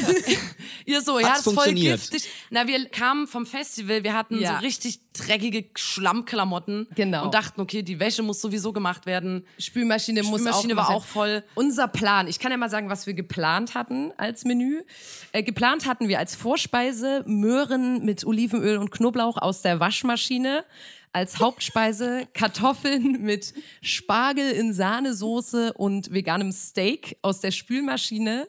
[0.84, 2.00] Ihr so, ja, das ist voll funktioniert?
[2.00, 2.28] giftig.
[2.50, 4.54] Na, wir kamen vom Festival, wir hatten Ja.
[4.58, 7.24] so richtig dreckige Schlammklamotten Genau.
[7.24, 9.46] und dachten, okay, die Wäsche muss sowieso gemacht werden.
[9.58, 11.42] Spülmaschine, muss Spülmaschine auch war auch voll.
[11.54, 14.82] Unser Plan, ich kann ja mal sagen, was wir geplant hatten als Menü.
[15.32, 20.64] Äh, geplant hatten wir als Vorspeise Möhren mit Olivenöl und Knoblauch aus der Waschmaschine.
[21.12, 28.48] Als Hauptspeise Kartoffeln mit Spargel in Sahnesoße und veganem Steak aus der Spülmaschine.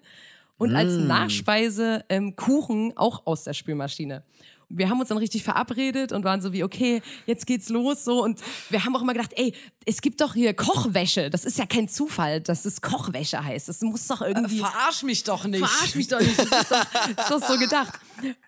[0.58, 4.24] Und als Nachspeise ähm, Kuchen auch aus der Spülmaschine.
[4.70, 8.24] Wir haben uns dann richtig verabredet und waren so wie, okay, jetzt geht's los so.
[8.24, 9.54] Und wir haben auch immer gedacht, ey,
[9.86, 11.30] es gibt doch hier Kochwäsche.
[11.30, 13.70] Das ist ja kein Zufall, dass es Kochwäsche heißt.
[13.70, 14.60] Das muss doch irgendwie.
[14.60, 15.66] Verarsch mich doch nicht.
[15.66, 16.38] Verarsch mich doch nicht.
[16.38, 18.00] Das ist doch, das ist doch so gedacht.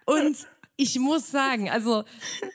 [0.06, 0.36] Und
[0.80, 2.06] ich muss sagen, also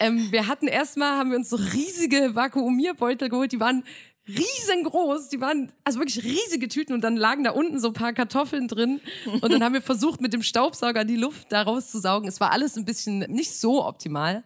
[0.00, 3.84] ähm, wir hatten erstmal, haben wir uns so riesige Vakuumierbeutel geholt, die waren
[4.26, 8.14] riesengroß, die waren also wirklich riesige Tüten und dann lagen da unten so ein paar
[8.14, 12.26] Kartoffeln drin und dann haben wir versucht mit dem Staubsauger die Luft da rauszusaugen.
[12.26, 14.42] Es war alles ein bisschen nicht so optimal.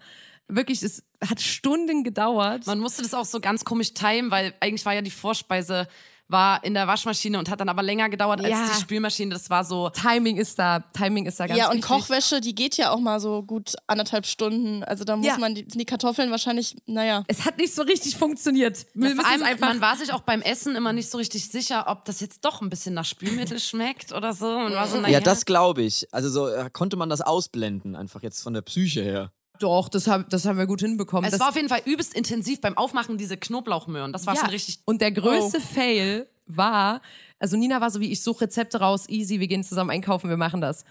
[0.49, 2.67] Wirklich, es hat Stunden gedauert.
[2.67, 5.87] Man musste das auch so ganz komisch timen, weil eigentlich war ja die Vorspeise
[6.29, 8.61] war in der Waschmaschine und hat dann aber länger gedauert Ja.
[8.61, 9.33] als die Spülmaschine.
[9.33, 9.89] Das war so.
[9.91, 11.89] Timing ist da, Timing ist da ganz ja, und wichtig.
[11.91, 14.85] Kochwäsche, die geht ja auch mal so gut anderthalb Stunden.
[14.85, 15.39] Also da muss Ja.
[15.39, 17.25] man die, die Kartoffeln wahrscheinlich, naja.
[17.29, 18.87] Es hat nicht so richtig funktioniert.
[18.95, 21.49] Wir Ja, vor allem, einfach man war sich auch beim Essen immer nicht so richtig
[21.49, 24.69] sicher, ob das jetzt doch ein bisschen nach Spülmittel schmeckt oder so.
[24.69, 26.07] So, Ja, das glaube ich.
[26.13, 29.33] Also so äh, konnte man das ausblenden, einfach jetzt von der Psyche her.
[29.59, 31.25] Doch, das, hab, das haben wir gut hinbekommen.
[31.25, 34.13] Es das, war auf jeden Fall übelst intensiv beim Aufmachen, diese Knoblauchmöhren.
[34.13, 34.41] Das war ja.
[34.41, 34.81] schon richtig.
[34.85, 37.01] Und der größte Fail war,
[37.39, 40.37] also Nina war so wie, ich suche Rezepte raus, easy, wir gehen zusammen einkaufen, wir
[40.37, 40.85] machen das.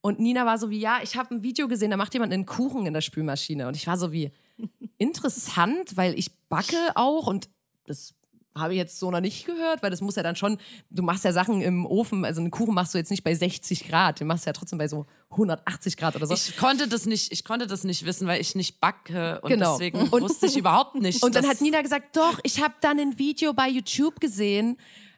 [0.00, 2.44] Und Nina war so wie, ja, ich habe ein Video gesehen, da macht jemand einen
[2.44, 3.68] Kuchen in der Spülmaschine.
[3.68, 4.32] Und ich war so wie,
[4.98, 7.48] interessant, weil ich backe auch und
[7.86, 8.14] das
[8.56, 10.58] habe ich jetzt so noch nicht gehört, weil das muss ja dann schon,
[10.90, 13.88] du machst ja Sachen im Ofen, also einen Kuchen machst du jetzt nicht bei 60
[13.88, 16.34] Grad, den machst du ja trotzdem bei so 180 Grad oder so.
[16.34, 19.72] Ich konnte das nicht, ich konnte das nicht wissen, weil ich nicht backe und Genau.
[19.72, 21.22] deswegen Und- wusste ich überhaupt nicht.
[21.24, 24.76] Und dann hat Nina gesagt, doch, ich habe dann ein Video bei YouTube gesehen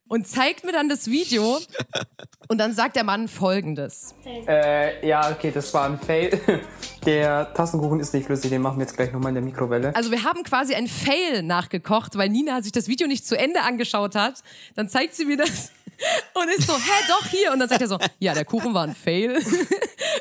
[0.09, 1.59] und zeigt mir dann das Video.
[2.49, 4.15] Und dann sagt der Mann folgendes.
[4.25, 6.41] Äh, ja, okay, das war ein Fail.
[7.07, 9.95] Der Tassenkuchen ist nicht flüssig, den machen wir jetzt gleich nochmal in der Mikrowelle.
[9.95, 13.63] Also wir haben quasi ein Fail nachgekocht, weil Nina sich das Video nicht zu Ende
[13.63, 14.43] angeschaut hat.
[14.75, 15.71] Dann zeigt sie mir das
[16.35, 17.53] und ist so, hä, doch hier.
[17.53, 19.39] Und dann sagt er so, ja, der Kuchen war ein Fail.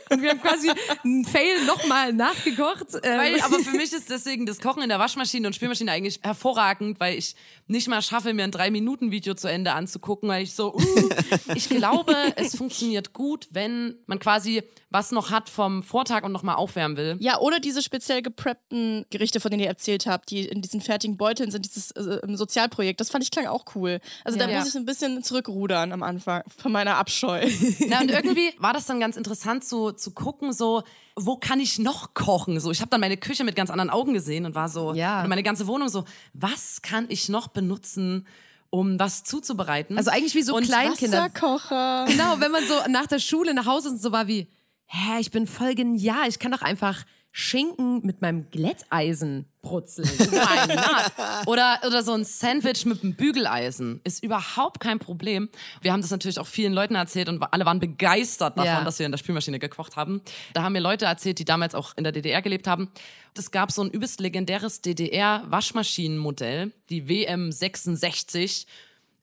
[0.09, 0.69] Und wir haben quasi
[1.03, 2.87] ein Fail nochmal nachgekocht.
[3.03, 6.19] Ähm, Weil, aber für mich ist deswegen das Kochen in der Waschmaschine und Spülmaschine eigentlich
[6.21, 7.35] hervorragend, weil ich
[7.67, 11.09] nicht mal schaffe, mir ein Drei-Minuten-Video zu Ende anzugucken, weil ich so, uh,
[11.55, 16.55] ich glaube, es funktioniert gut, wenn man quasi was noch hat vom Vortag und nochmal
[16.75, 17.15] aufwärmen will.
[17.19, 21.17] Ja, oder diese speziell gepreppten Gerichte, von denen ihr erzählt habt, die in diesen fertigen
[21.17, 22.99] Beuteln sind, dieses äh, Sozialprojekt.
[22.99, 23.99] Das fand ich klang auch cool.
[24.23, 24.59] Also da Ja.
[24.59, 27.45] muss ich ein bisschen zurückrudern am Anfang von meiner Abscheu.
[27.87, 30.83] Na, und irgendwie war das dann ganz interessant zu, zu gucken, so,
[31.15, 32.59] wo kann ich noch kochen?
[32.59, 35.23] So, ich habe dann meine Küche mit ganz anderen Augen gesehen und war so, Ja.
[35.23, 38.27] und meine ganze Wohnung so, was kann ich noch benutzen,
[38.69, 39.97] um was zuzubereiten?
[39.97, 41.19] also eigentlich wie so Und Kleinkinder.
[41.33, 42.05] Wasserkocher.
[42.07, 44.47] Genau, wenn man so nach der Schule nach Hause ist und so war wie,
[44.87, 47.03] hä, ich bin voll genial, ich kann doch einfach
[47.37, 50.07] Schinken mit meinem Glätteisen brutzeln.
[51.47, 55.49] Oder, oder so ein Sandwich mit einem Bügeleisen ist überhaupt kein Problem.
[55.81, 58.83] Wir haben das natürlich auch vielen Leuten erzählt und alle waren begeistert davon, Ja.
[58.85, 60.21] dass wir in der Spülmaschine gekocht haben.
[60.53, 62.89] Da haben mir Leute erzählt, die damals auch in der DDR gelebt haben.
[63.37, 68.65] Es gab so ein übelst legendäres DDR-Waschmaschinenmodell, die WM66.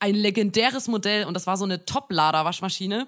[0.01, 3.07] Ein legendäres Modell und das war so eine Top-Lader-Waschmaschine.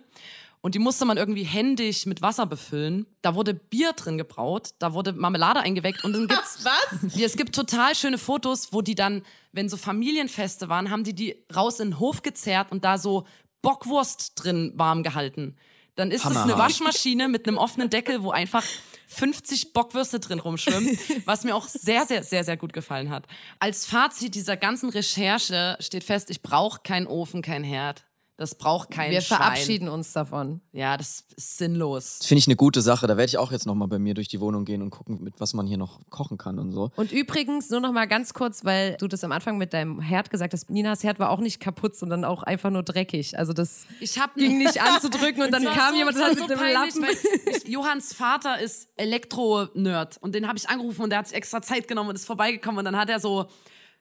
[0.65, 3.05] Und die musste man irgendwie händisch mit Wasser befüllen.
[3.21, 7.21] Da wurde Bier drin gebraut, da wurde Marmelade eingeweckt und dann gibt's Was?
[7.21, 11.45] es gibt total schöne Fotos, wo die dann, wenn so Familienfeste waren, haben die die
[11.55, 13.27] raus in den Hof gezerrt und da so
[13.61, 15.59] Bockwurst drin warm gehalten.
[15.97, 16.57] Dann ist es eine.
[16.57, 18.65] Waschmaschine mit einem offenen Deckel, wo einfach
[19.09, 23.27] 50 Bockwürste drin rumschwimmen, was mir auch sehr, sehr, sehr, sehr gut gefallen hat.
[23.59, 28.07] Als Fazit dieser ganzen Recherche steht fest, ich brauche keinen Ofen, kein Herd.
[28.37, 29.39] Das braucht kein Wir Schwein.
[29.39, 30.61] verabschieden uns davon.
[30.73, 32.19] Ja, das ist sinnlos.
[32.19, 33.07] Das finde ich eine gute Sache.
[33.07, 35.35] Da werde ich auch jetzt nochmal bei mir durch die Wohnung gehen und gucken, mit
[35.39, 36.91] was man hier noch kochen kann und so.
[36.97, 40.31] Und übrigens, nur noch mal ganz kurz, weil du das am Anfang mit deinem Herd
[40.31, 43.39] gesagt hast, Ninas Herd war auch nicht kaputt, sondern auch einfach nur dreckig.
[43.39, 46.35] Also das Ich hab ging nicht anzudrücken und dann kam so, jemand das und hat
[46.35, 47.03] mit so dem peinlich, Lappen.
[47.47, 51.37] weil ich, Johanns Vater ist Elektro-Nerd und den habe ich angerufen und der hat sich
[51.37, 53.47] extra Zeit genommen und ist vorbeigekommen und dann hat er so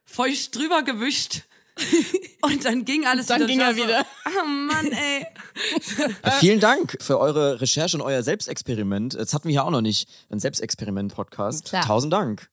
[0.06, 1.44] feucht drüber gewischt.
[2.42, 3.48] Und dann ging alles Dann wieder.
[3.48, 4.06] ging er wieder.
[4.26, 5.26] So, oh Mann, ey.
[6.26, 9.14] Ja, vielen Dank für eure Recherche und euer Selbstexperiment.
[9.14, 11.74] Jetzt hatten wir hier auch noch nicht einen Selbstexperiment-Podcast.
[11.86, 12.50] Tausend Dank.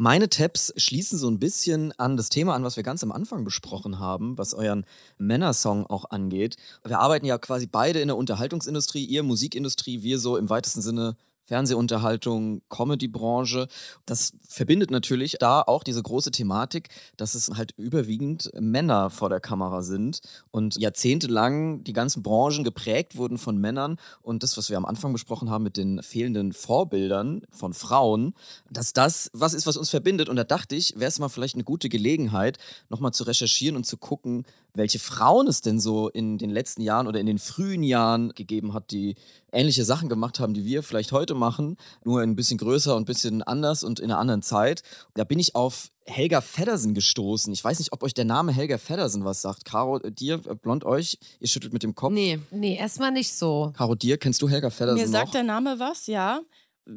[0.00, 3.42] Meine Tabs schließen so ein bisschen an das Thema an, was wir ganz am Anfang
[3.44, 4.84] besprochen haben, was euren
[5.18, 6.56] Männersong auch angeht.
[6.84, 11.16] Wir arbeiten ja quasi beide in der Unterhaltungsindustrie, ihr Musikindustrie, wir so im weitesten Sinne
[11.48, 13.68] Fernsehunterhaltung, Comedy-Branche.
[14.04, 19.40] Das verbindet natürlich da auch diese große Thematik, dass es halt überwiegend Männer vor der
[19.40, 23.98] Kamera sind und jahrzehntelang die ganzen Branchen geprägt wurden von Männern.
[24.20, 28.34] Und das, was wir am Anfang besprochen haben mit den fehlenden Vorbildern von Frauen,
[28.70, 30.28] dass das was ist, was uns verbindet.
[30.28, 32.58] Und da dachte ich, wäre es mal vielleicht eine gute Gelegenheit,
[32.90, 34.44] nochmal zu recherchieren und zu gucken,
[34.78, 38.72] welche Frauen es denn so in den letzten Jahren oder in den frühen Jahren gegeben
[38.72, 39.16] hat, die
[39.52, 43.04] ähnliche Sachen gemacht haben, die wir vielleicht heute machen, nur ein bisschen größer und ein
[43.06, 44.82] bisschen anders und in einer anderen Zeit.
[45.14, 47.52] Da bin ich auf Helga Feddersen gestoßen.
[47.52, 49.66] Ich weiß nicht, ob euch der Name Helga Feddersen was sagt.
[49.66, 52.12] Caro, dir, äh, blond euch, ihr schüttelt mit dem Kopf.
[52.12, 52.38] Nee.
[52.50, 53.72] Nee, erstmal nicht so.
[53.76, 55.32] Caro, dir, kennst du Helga Feddersen Mir sagt noch?
[55.32, 56.40] der Name was, ja.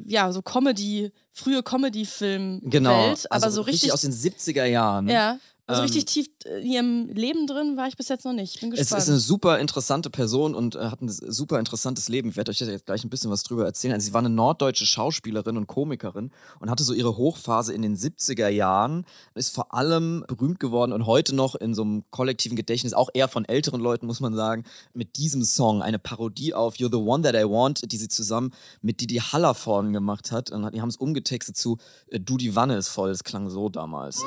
[0.06, 3.92] Ja, so Comedy, frühe Comedy-Film-Welt, Genau, aber also so richtig.
[3.92, 5.06] aus den 70er Jahren.
[5.08, 5.38] ja.
[5.72, 8.60] Also Ähm, richtig tief in ihrem Leben drin war ich bis jetzt noch nicht.
[8.60, 9.02] Bin Es gespannt.
[9.02, 12.28] ist eine super interessante Person und äh, hat ein super interessantes Leben.
[12.30, 13.94] Ich werde euch jetzt gleich ein bisschen was drüber erzählen.
[13.94, 16.30] Also sie war eine norddeutsche Schauspielerin und Komikerin
[16.60, 19.04] und hatte so ihre Hochphase in den 70er Jahren.
[19.34, 23.28] Ist vor allem berühmt geworden und heute noch in so einem kollektiven Gedächtnis, auch eher
[23.28, 27.22] von älteren Leuten, muss man sagen, mit diesem Song, eine Parodie auf You're the One
[27.22, 30.50] That I Want, die sie zusammen mit Didi Hallervorden gemacht hat.
[30.50, 33.10] Und die haben es umgetextet zu äh, Du, die Wanne ist voll.
[33.10, 34.18] Das klang so damals.
[34.20, 34.26] Du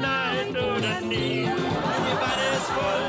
[0.00, 0.55] nein oder nie?
[0.56, 1.44] Die
[2.20, 3.06] Wanne ist voll.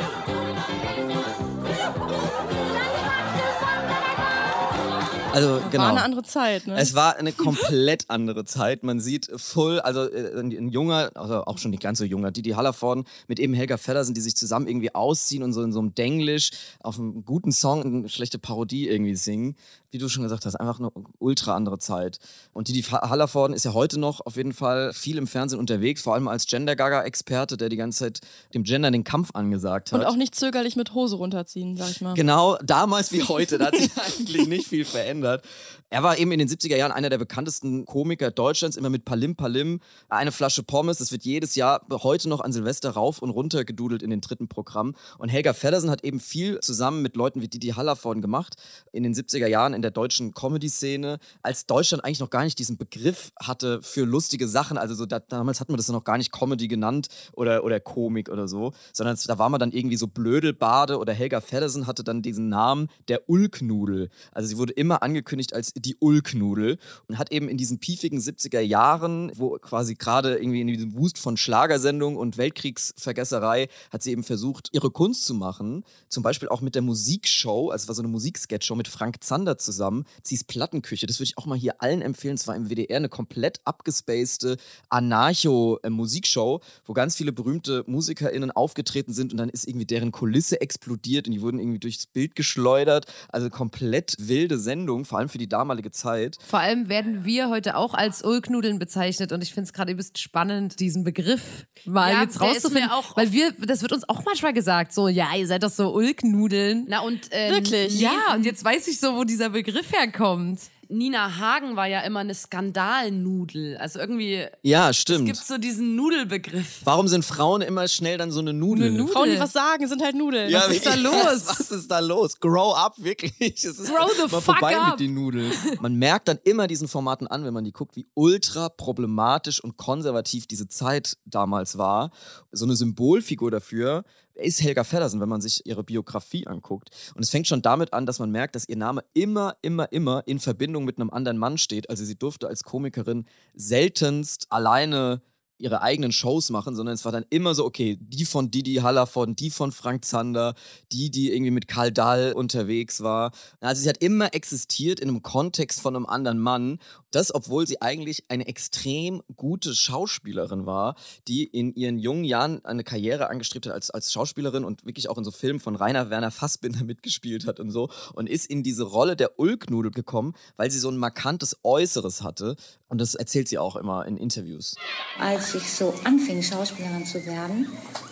[5.38, 5.84] Also genau.
[5.84, 6.76] War eine andere Zeit, ne?
[6.78, 8.82] Es war eine komplett andere Zeit.
[8.82, 12.32] Man sieht full, also äh, ein, ein junger, also auch schon nicht ganz so junger,
[12.32, 15.80] Didi Hallervorden mit eben Helga Feddersen, die sich zusammen irgendwie ausziehen und so in so
[15.80, 19.56] einem Denglisch auf einem guten Song eine schlechte Parodie irgendwie singen.
[19.90, 22.20] Wie du schon gesagt hast, einfach eine ultra andere Zeit.
[22.52, 26.14] Und Didi Hallervorden ist ja heute noch auf jeden Fall viel im Fernsehen unterwegs, vor
[26.14, 28.20] allem als Gender-Gaga-Experte, der die ganze Zeit
[28.54, 30.00] dem Gender den Kampf angesagt hat.
[30.00, 32.16] Und auch nicht zögerlich mit Hose runterziehen, sag ich mal.
[32.16, 35.46] Genau, damals wie heute, da hat sich eigentlich nicht viel verändert.
[35.90, 39.38] Er war eben in den 70er Jahren einer der bekanntesten Komiker Deutschlands, immer mit Palim
[39.38, 40.98] Palim, eine Flasche Pommes.
[40.98, 44.50] Das wird jedes Jahr heute noch an Silvester rauf und runter gedudelt in den dritten
[44.50, 44.96] Programm.
[45.18, 48.56] Und Helga Feddersen hat eben viel zusammen mit Leuten wie Didi Hallervorden gemacht
[48.92, 52.76] in den 70er Jahren in der deutschen Comedy-Szene, als Deutschland eigentlich noch gar nicht diesen
[52.76, 54.78] Begriff hatte für lustige Sachen.
[54.78, 58.30] Also so da, damals hat man das noch gar nicht Comedy genannt oder, oder Komik
[58.30, 62.22] oder so, sondern da war man dann irgendwie so Blödelbade oder Helga Feddersen hatte dann
[62.22, 64.10] diesen Namen der Ulknudel.
[64.32, 68.60] Also sie wurde immer angekündigt als die Ulknudel und hat eben in diesen piefigen 70er
[68.60, 74.24] Jahren, wo quasi gerade irgendwie in diesem Wust von Schlagersendung und Weltkriegsvergesserei, hat sie eben
[74.24, 75.84] versucht, ihre Kunst zu machen.
[76.10, 79.58] Zum Beispiel auch mit der Musikshow, also es war so eine Musiksketchshow mit Frank Zander
[79.68, 81.06] zusammen, Zies Plattenküche.
[81.08, 82.36] Das würde ich auch mal hier allen empfehlen.
[82.36, 84.58] Es war im WDR eine komplett abgespacede
[84.90, 91.28] Anarcho-Musikshow, wo ganz viele berühmte MusikerInnen aufgetreten sind und dann ist irgendwie deren Kulisse explodiert
[91.28, 93.06] und die wurden irgendwie durchs Bild geschleudert.
[93.30, 96.38] Also komplett wilde Sendung, vor allem für die damalige Zeit.
[96.46, 99.98] Vor allem werden wir heute auch als Ulknudeln bezeichnet und ich finde es gerade ein
[99.98, 102.88] bisschen spannend, diesen Begriff mal Ja, jetzt ist rauszufinden.
[102.90, 105.70] mir auch weil wir, das wird uns auch manchmal gesagt, so, ja, ihr seid doch
[105.72, 106.86] so Ulknudeln.
[106.88, 108.00] Na und ähm, Wirklich?
[108.00, 110.60] Ja, und jetzt weiß ich so, wo dieser Begriff herkommt.
[110.90, 113.76] Nina Hagen war ja immer eine Skandalnudel.
[113.78, 115.26] Also irgendwie, Ja, es stimmt.
[115.26, 116.82] gibt so diesen Nudelbegriff.
[116.86, 118.88] Warum sind Frauen immer schnell dann so eine Nudel?
[118.88, 119.14] Eine Nudel.
[119.14, 120.50] Frauen, die was sagen, sind halt Nudeln.
[120.50, 121.14] Ja, Was ist da los?
[121.48, 122.40] Was ist da los?
[122.40, 123.34] Grow up, wirklich.
[123.42, 124.92] Es ist Grow the mal fuck vorbei up.
[124.92, 125.52] mit den Nudeln.
[125.82, 129.78] Man merkt dann immer diesen Formaten an, wenn man die guckt, wie ultra problematisch und
[129.78, 132.12] konservativ diese Zeit damals war.
[132.52, 134.06] So eine Symbolfigur dafür
[134.40, 136.90] ist Helga Feddersen, wenn man sich ihre Biografie anguckt.
[137.16, 140.24] Und es fängt schon damit an, dass man merkt, dass ihr Name immer, immer, immer
[140.26, 141.90] in Verbindung mit einem anderen Mann steht.
[141.90, 145.22] Also sie durfte als Komikerin seltenst alleine
[145.58, 149.36] ihre eigenen Shows machen, sondern es war dann immer so, okay, die von Didi Hallervorden,
[149.36, 150.54] die von Frank Zander,
[150.92, 153.32] die, die irgendwie mit Karl Dahl unterwegs war.
[153.60, 156.80] Also sie hat immer existiert in einem Kontext von einem anderen Mann.
[157.12, 160.96] Das, obwohl sie eigentlich eine extrem gute Schauspielerin war,
[161.28, 165.18] die in ihren jungen Jahren eine Karriere angestrebt hat als, als Schauspielerin und wirklich auch
[165.18, 168.84] in so Filmen von Rainer Werner Fassbinder mitgespielt hat und so und ist in diese
[168.84, 172.56] Rolle der Ulknudel gekommen, weil sie so ein markantes Äußeres hatte.
[172.90, 174.76] Und das erzählt sie auch immer in Interviews.
[175.20, 177.68] Als ich so anfing, Schauspielerin zu werden,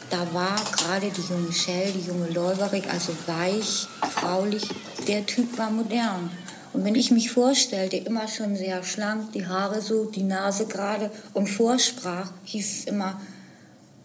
[0.10, 4.68] da war gerade die junge Shell, die junge Leuwerig, also weich, fraulich,
[5.08, 6.30] der Typ war modern.
[6.74, 11.10] Und wenn ich mich vorstellte, immer schon sehr schlank, die Haare so, die Nase gerade
[11.34, 13.20] und vorsprach, hieß es immer,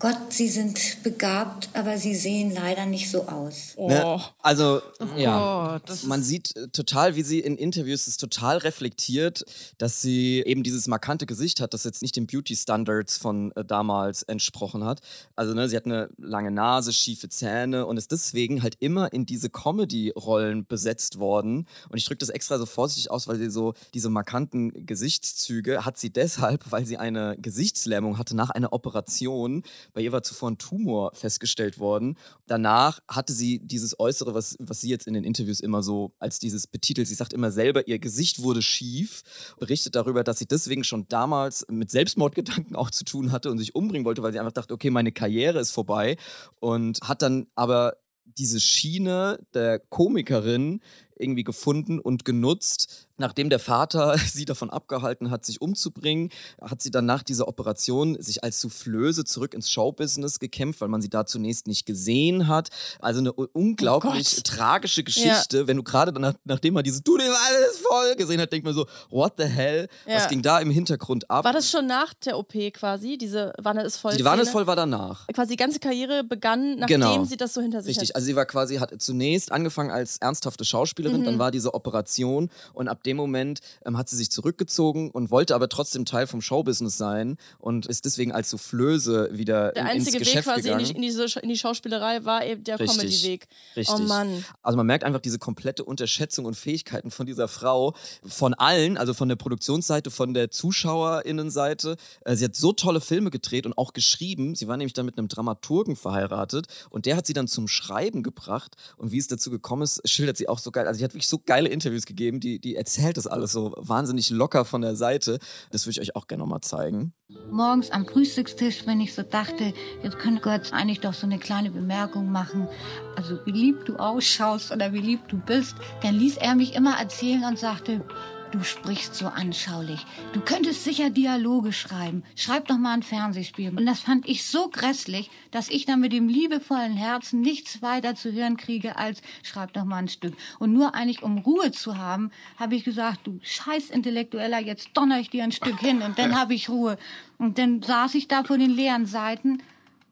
[0.00, 3.76] Gott, Sie sind begabt, aber Sie sehen leider nicht so aus.
[3.76, 4.02] Ne?
[4.02, 4.18] Oh.
[4.40, 4.80] Also,
[5.14, 5.76] ja.
[5.76, 9.44] Oh, das Man sieht äh, total, wie sie in Interviews es total reflektiert,
[9.76, 14.22] dass sie eben dieses markante Gesicht hat, das jetzt nicht den Beauty-Standards von äh, damals
[14.22, 15.00] entsprochen hat.
[15.36, 19.26] Also, ne, sie hat eine lange Nase, schiefe Zähne und ist deswegen halt immer in
[19.26, 21.66] diese Comedy-Rollen besetzt worden.
[21.90, 25.98] Und ich drücke das extra so vorsichtig aus, weil sie so diese markanten Gesichtszüge hat
[25.98, 29.62] sie deshalb, weil sie eine Gesichtslähmung hatte nach einer Operation.
[29.92, 32.16] Bei ihr war zuvor ein Tumor festgestellt worden.
[32.46, 36.38] Danach hatte sie dieses Äußere, was, was sie jetzt in den Interviews immer so als
[36.38, 37.08] dieses betitelt.
[37.08, 39.22] Sie sagt immer selber, ihr Gesicht wurde schief,
[39.58, 43.74] berichtet darüber, dass sie deswegen schon damals mit Selbstmordgedanken auch zu tun hatte und sich
[43.74, 46.16] umbringen wollte, weil sie einfach dachte, okay, meine Karriere ist vorbei.
[46.60, 47.94] Und hat dann aber
[48.38, 50.80] diese Schiene der Komikerin
[51.20, 53.06] irgendwie gefunden und genutzt.
[53.18, 56.30] Nachdem der Vater sie davon abgehalten hat, sich umzubringen,
[56.60, 61.02] hat sie dann nach dieser Operation sich als Soufflöse zurück ins Showbusiness gekämpft, weil man
[61.02, 62.70] sie da zunächst nicht gesehen hat.
[63.00, 64.44] Also eine u- unglaublich Gott.
[64.44, 65.66] tragische Geschichte.
[65.66, 68.74] Wenn du gerade danach, nachdem man dieses Du dem alles voll gesehen hat, denkt man
[68.74, 69.88] so, what the hell?
[70.06, 70.28] Was Ja.
[70.28, 71.44] ging da im Hintergrund ab?
[71.44, 73.18] War das schon nach der OP quasi?
[73.18, 74.16] Diese Wanne ist voll.
[74.16, 75.26] die Wanne ist voll war danach.
[75.28, 77.24] Quasi die ganze Karriere begann, nachdem Genau.
[77.24, 78.16] sie das so hinter sich Richtig, hat.
[78.16, 81.24] also sie war quasi, hat zunächst angefangen als ernsthafte Schauspielerin, Mhm.
[81.24, 85.54] dann war diese Operation und ab dem Moment ähm, hat sie sich zurückgezogen und wollte
[85.54, 90.18] aber trotzdem Teil vom Showbusiness sein und ist deswegen als Soufflöse wieder der in, einzige
[90.18, 93.46] ins Weg Geschäft quasi in die, in, diese, in die Schauspielerei war eben der Comedy-Weg.
[93.76, 93.94] Richtig.
[93.94, 94.44] Oh Mann.
[94.62, 97.94] Also man merkt einfach diese komplette Unterschätzung und Fähigkeiten von dieser Frau,
[98.24, 101.96] von allen, also von der Produktionsseite, von der ZuschauerInnenseite.
[102.24, 104.54] Äh, Sie hat so tolle Filme gedreht und auch geschrieben.
[104.54, 108.22] Sie war nämlich dann mit einem Dramaturgen verheiratet und der hat sie dann zum Schreiben
[108.22, 108.76] gebracht.
[108.96, 110.86] Und wie es dazu gekommen ist, schildert sie auch so geil.
[110.86, 114.30] Also sie hat wirklich so geile Interviews gegeben, die, die erzählt das alles so wahnsinnig
[114.30, 115.38] locker von der Seite.
[115.70, 117.14] Das würde ich euch auch gerne nochmal zeigen.
[117.50, 121.70] Morgens am Frühstückstisch, wenn ich so dachte, jetzt könnte Gott eigentlich doch so eine kleine
[121.70, 122.68] Bemerkung machen,
[123.16, 126.98] also wie lieb du ausschaust oder wie lieb du bist, dann ließ er mich immer
[126.98, 128.04] erzählen und sagte,
[128.50, 130.04] du sprichst so anschaulich.
[130.32, 132.22] Du könntest sicher Dialoge schreiben.
[132.36, 133.70] Schreib doch mal ein Fernsehspiel.
[133.70, 138.14] Und das fand ich so grässlich, dass ich dann mit dem liebevollen Herzen nichts weiter
[138.14, 140.34] zu hören kriege als schreib doch mal ein Stück.
[140.58, 145.20] Und nur eigentlich um Ruhe zu haben, habe ich gesagt, du scheiß Intellektueller, jetzt donner
[145.20, 146.98] ich dir ein Stück hin und dann habe ich Ruhe.
[147.38, 149.62] Und dann saß ich da vor den leeren Seiten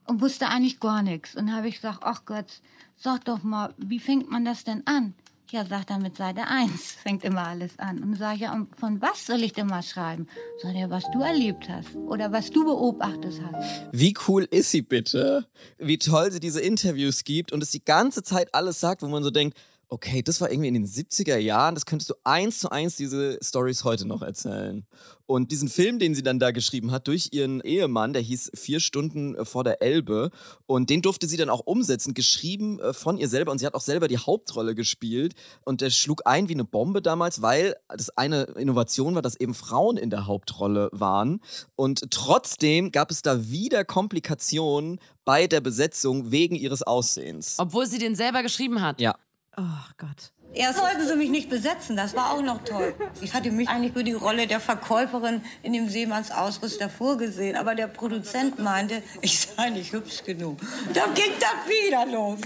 [0.07, 1.37] und wusste eigentlich gar nichts.
[1.37, 2.61] Und habe ich gesagt, ach Gott,
[2.97, 5.15] sag doch mal, wie fängt man das denn an?
[5.51, 8.03] Ja, sagt er mit Seite 1, fängt immer alles an.
[8.03, 10.27] Und sage ich, ja, von was soll ich denn mal schreiben?
[10.63, 13.87] Sagt er, was du erlebt hast oder was du beobachtet hast.
[13.91, 15.47] Wie cool ist sie bitte?
[15.79, 19.23] Wie toll sie diese Interviews gibt und es die ganze Zeit alles sagt, wo man
[19.23, 19.57] so denkt,
[19.89, 23.39] okay, das war irgendwie in den 70er Jahren, das könntest du eins zu eins diese
[23.43, 24.87] Stories heute noch erzählen.
[25.27, 28.81] Und diesen Film, den sie dann da geschrieben hat, durch ihren Ehemann, der hieß Vier
[28.81, 30.31] Stunden äh, vor der Elbe.
[30.67, 33.53] Und den durfte sie dann auch umsetzen, geschrieben äh, von ihr selber.
[33.53, 35.35] Und sie hat auch selber die Hauptrolle gespielt.
[35.67, 39.53] Und der schlug ein wie eine Bombe damals, weil das eine Innovation war, dass eben
[39.53, 41.41] Frauen in der Hauptrolle waren.
[41.77, 47.57] Und trotzdem gab es da wieder Komplikationen bei der Besetzung wegen ihres Aussehens.
[47.59, 48.99] Obwohl sie den selber geschrieben hat.
[48.99, 49.15] Ja.
[49.59, 50.31] Oh Gott.
[50.55, 52.95] Erst wollten sie mich nicht besetzen, das war auch noch toll.
[53.21, 57.89] Ich hatte mich eigentlich für die Rolle der Verkäuferin in dem Seemannsausrüster vorgesehen, aber der
[57.89, 60.59] Produzent meinte, ich sei nicht hübsch genug.
[60.95, 62.39] Da ging das wieder los.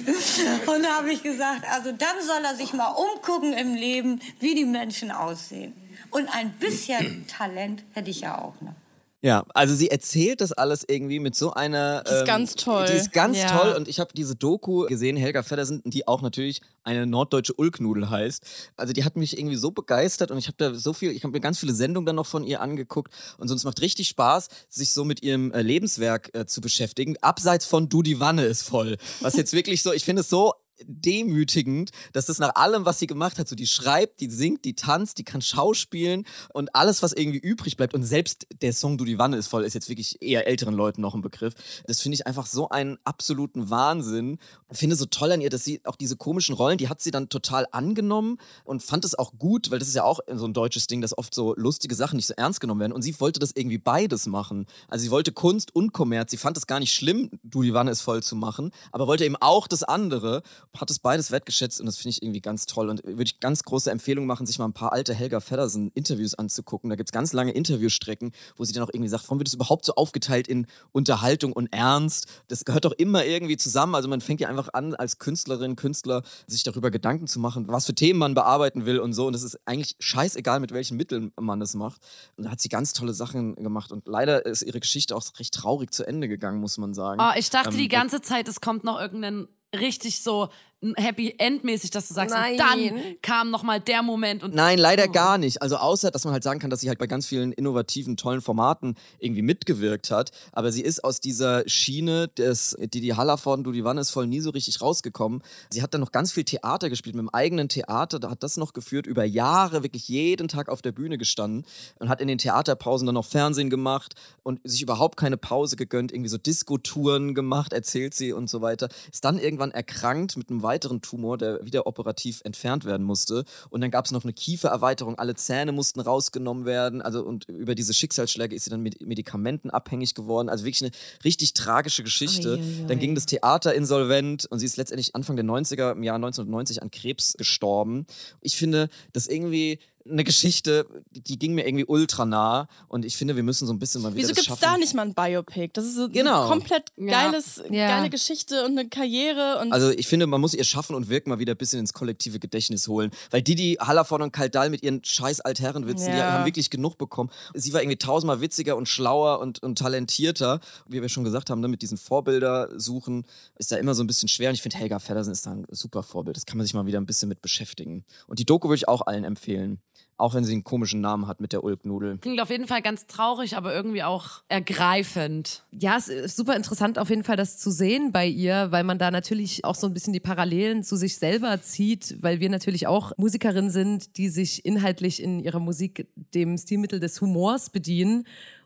[0.66, 4.54] Und da habe ich gesagt, also dann soll er sich mal umgucken im Leben, wie
[4.54, 5.74] die Menschen aussehen.
[6.10, 8.74] Und ein bisschen Talent hätte ich ja auch noch.
[9.24, 12.02] Ja, also sie erzählt das alles irgendwie mit so einer.
[12.02, 12.86] Die ist ganz toll.
[12.86, 13.56] Die ist ganz Ja.
[13.56, 18.10] toll und ich habe diese Doku gesehen, Helga Feddersen, die auch natürlich eine norddeutsche Ulknudel
[18.10, 18.42] heißt.
[18.76, 21.30] Also die hat mich irgendwie so begeistert und ich habe da so viel, ich habe
[21.32, 24.48] mir ganz viele Sendungen dann noch von ihr angeguckt und so, es macht richtig Spaß,
[24.68, 27.16] sich so mit ihrem äh, Lebenswerk äh, zu beschäftigen.
[27.20, 28.96] Abseits von Du die Wanne ist voll.
[29.20, 30.52] Was jetzt wirklich so, ich finde es so
[30.86, 34.74] demütigend, dass das nach allem, was sie gemacht hat, so die schreibt, die singt, die
[34.74, 39.04] tanzt, die kann schauspielen und alles, was irgendwie übrig bleibt und selbst der Song Du
[39.04, 41.54] die Wanne ist voll, ist jetzt wirklich eher älteren Leuten noch ein Begriff.
[41.86, 44.38] Das finde ich einfach so einen absoluten Wahnsinn.
[44.70, 47.10] Ich finde so toll an ihr, dass sie auch diese komischen Rollen, die hat sie
[47.10, 50.54] dann total angenommen und fand es auch gut, weil das ist ja auch so ein
[50.54, 53.40] deutsches Ding, dass oft so lustige Sachen nicht so ernst genommen werden und sie wollte
[53.40, 54.66] das irgendwie beides machen.
[54.88, 56.30] Also sie wollte Kunst und Kommerz.
[56.30, 59.24] Sie fand es gar nicht schlimm, Du die Wanne ist voll zu machen, aber wollte
[59.24, 60.42] eben auch das andere
[60.76, 62.88] hat es beides wertgeschätzt und das finde ich irgendwie ganz toll.
[62.88, 66.34] Und würde ich ganz große Empfehlung machen, sich mal ein paar alte Helga Feddersen Interviews
[66.34, 66.88] anzugucken.
[66.88, 69.54] Da gibt es ganz lange Interviewstrecken, wo sie dann auch irgendwie sagt, warum wird es
[69.54, 72.26] überhaupt so aufgeteilt in Unterhaltung und Ernst?
[72.48, 73.94] Das gehört doch immer irgendwie zusammen.
[73.94, 77.86] Also man fängt ja einfach an, als Künstlerin, Künstler, sich darüber Gedanken zu machen, was
[77.86, 79.26] für Themen man bearbeiten will und so.
[79.26, 82.00] Und es ist eigentlich scheißegal, mit welchen Mitteln man das macht.
[82.36, 83.92] Und da hat sie ganz tolle Sachen gemacht.
[83.92, 87.20] Und leider ist ihre Geschichte auch recht traurig zu Ende gegangen, muss man sagen.
[87.22, 90.48] Oh, ich dachte Ähm, die ganze Zeit, es kommt noch irgendein richtig so
[90.96, 92.52] Happy End mäßig, dass du sagst, Nein.
[92.52, 95.12] und dann kam noch mal der Moment und Nein, leider Oh.
[95.12, 95.62] gar nicht.
[95.62, 98.40] Also außer, dass man halt sagen kann, dass sie halt bei ganz vielen innovativen, tollen
[98.40, 100.30] Formaten irgendwie mitgewirkt hat.
[100.52, 104.40] Aber sie ist aus dieser Schiene des Didi Hallervorden, Du die Wanne ist voll nie
[104.40, 105.42] so richtig rausgekommen.
[105.70, 108.18] Sie hat dann noch ganz viel Theater gespielt, mit dem eigenen Theater.
[108.18, 111.64] Da hat das noch geführt, über Jahre wirklich jeden Tag auf der Bühne gestanden
[112.00, 116.10] und hat in den Theaterpausen dann noch Fernsehen gemacht und sich überhaupt keine Pause gegönnt,
[116.12, 118.88] irgendwie so Disco-Touren gemacht, erzählt sie und so weiter.
[119.12, 123.44] Ist dann irgendwann erkrankt mit einem weiteren Tumor, der wieder operativ entfernt werden musste.
[123.68, 127.02] Und dann gab es noch eine Kiefererweiterung, alle Zähne mussten rausgenommen werden.
[127.02, 130.48] Also und über diese Schicksalsschläge ist sie dann mit Medikamenten abhängig geworden.
[130.48, 130.92] Also wirklich eine
[131.24, 132.54] richtig tragische Geschichte.
[132.54, 132.86] Uiuiui.
[132.88, 136.82] Dann ging das Theater insolvent und sie ist letztendlich Anfang der 90er, im Jahr 1990
[136.82, 138.06] an Krebs gestorben.
[138.40, 143.36] Ich finde, das irgendwie eine Geschichte, die ging mir irgendwie ultra nah und ich finde,
[143.36, 144.60] wir müssen so ein bisschen mal wieder Wieso gibt's schaffen.
[144.62, 145.70] da nicht mal ein Biopic?
[145.74, 146.40] Das ist so Genau.
[146.42, 147.10] eine komplett Ja.
[147.30, 147.88] geiles, Ja.
[147.88, 151.30] geile Geschichte und eine Karriere und Also ich finde, man muss ihr Schaffen und Wirken
[151.30, 153.10] mal wieder ein bisschen ins kollektive Gedächtnis holen.
[153.30, 156.32] Weil die, die Hallervorden und Kaldal mit ihren scheiß Altherrenwitzen, die Ja.
[156.32, 157.30] haben wirklich genug bekommen.
[157.54, 160.60] Sie war irgendwie tausendmal witziger und schlauer und, und talentierter.
[160.88, 163.24] Wie wir schon gesagt haben, ne, mit diesen Vorbilder suchen,
[163.56, 164.48] ist da immer so ein bisschen schwer.
[164.48, 166.36] Und ich finde, Helga Feddersen ist da ein super Vorbild.
[166.36, 168.04] Das kann man sich mal wieder ein bisschen mit beschäftigen.
[168.26, 169.80] Und die Doku würde ich auch allen empfehlen.
[170.22, 172.18] Auch wenn sie einen komischen Namen hat mit der Ulknudel.
[172.18, 175.64] Klingt auf jeden Fall ganz traurig, aber irgendwie auch ergreifend.
[175.72, 178.98] Ja, es ist super interessant auf jeden Fall das zu sehen bei ihr, weil man
[178.98, 182.86] da natürlich auch so ein bisschen die Parallelen zu sich selber zieht, weil wir natürlich
[182.86, 188.24] auch Musikerinnen sind, die sich inhaltlich in ihrer Musik dem Stilmittel des Humors bedienen.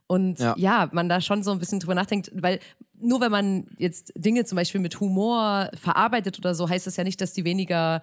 [0.09, 0.55] Und Ja.
[0.59, 0.91] ja.
[0.93, 2.61] man da schon so ein bisschen drüber nachdenkt, weil
[3.01, 7.05] nur wenn man jetzt Dinge zum Beispiel mit Humor verarbeitet oder so, heißt das ja
[7.05, 8.03] nicht, dass die weniger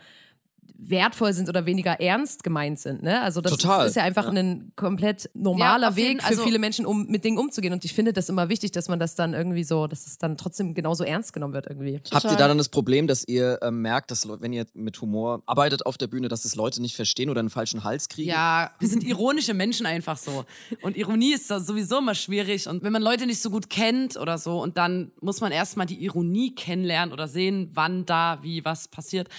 [0.77, 3.03] wertvoll sind oder weniger ernst gemeint sind.
[3.03, 3.21] Ne?
[3.21, 4.31] Also das Total, ist ja einfach ja.
[4.31, 7.73] ein komplett normaler Ja, Weg für also- viele Menschen, um mit Dingen umzugehen.
[7.73, 10.37] Und ich finde das immer wichtig, dass man das dann irgendwie so, dass es dann
[10.37, 12.01] trotzdem genauso ernst genommen wird irgendwie.
[12.11, 15.41] Habt ihr da dann das Problem, dass ihr ähm, merkt, dass wenn ihr mit Humor
[15.45, 18.29] arbeitet auf der Bühne, dass das Leute nicht verstehen oder einen falschen Hals kriegen?
[18.29, 20.45] Ja, wir sind ironische Menschen einfach so.
[20.81, 22.67] Und Ironie ist da sowieso immer schwierig.
[22.67, 25.85] Und wenn man Leute nicht so gut kennt oder so, und dann muss man erstmal
[25.85, 29.29] die Ironie kennenlernen oder sehen, wann da, wie, was passiert.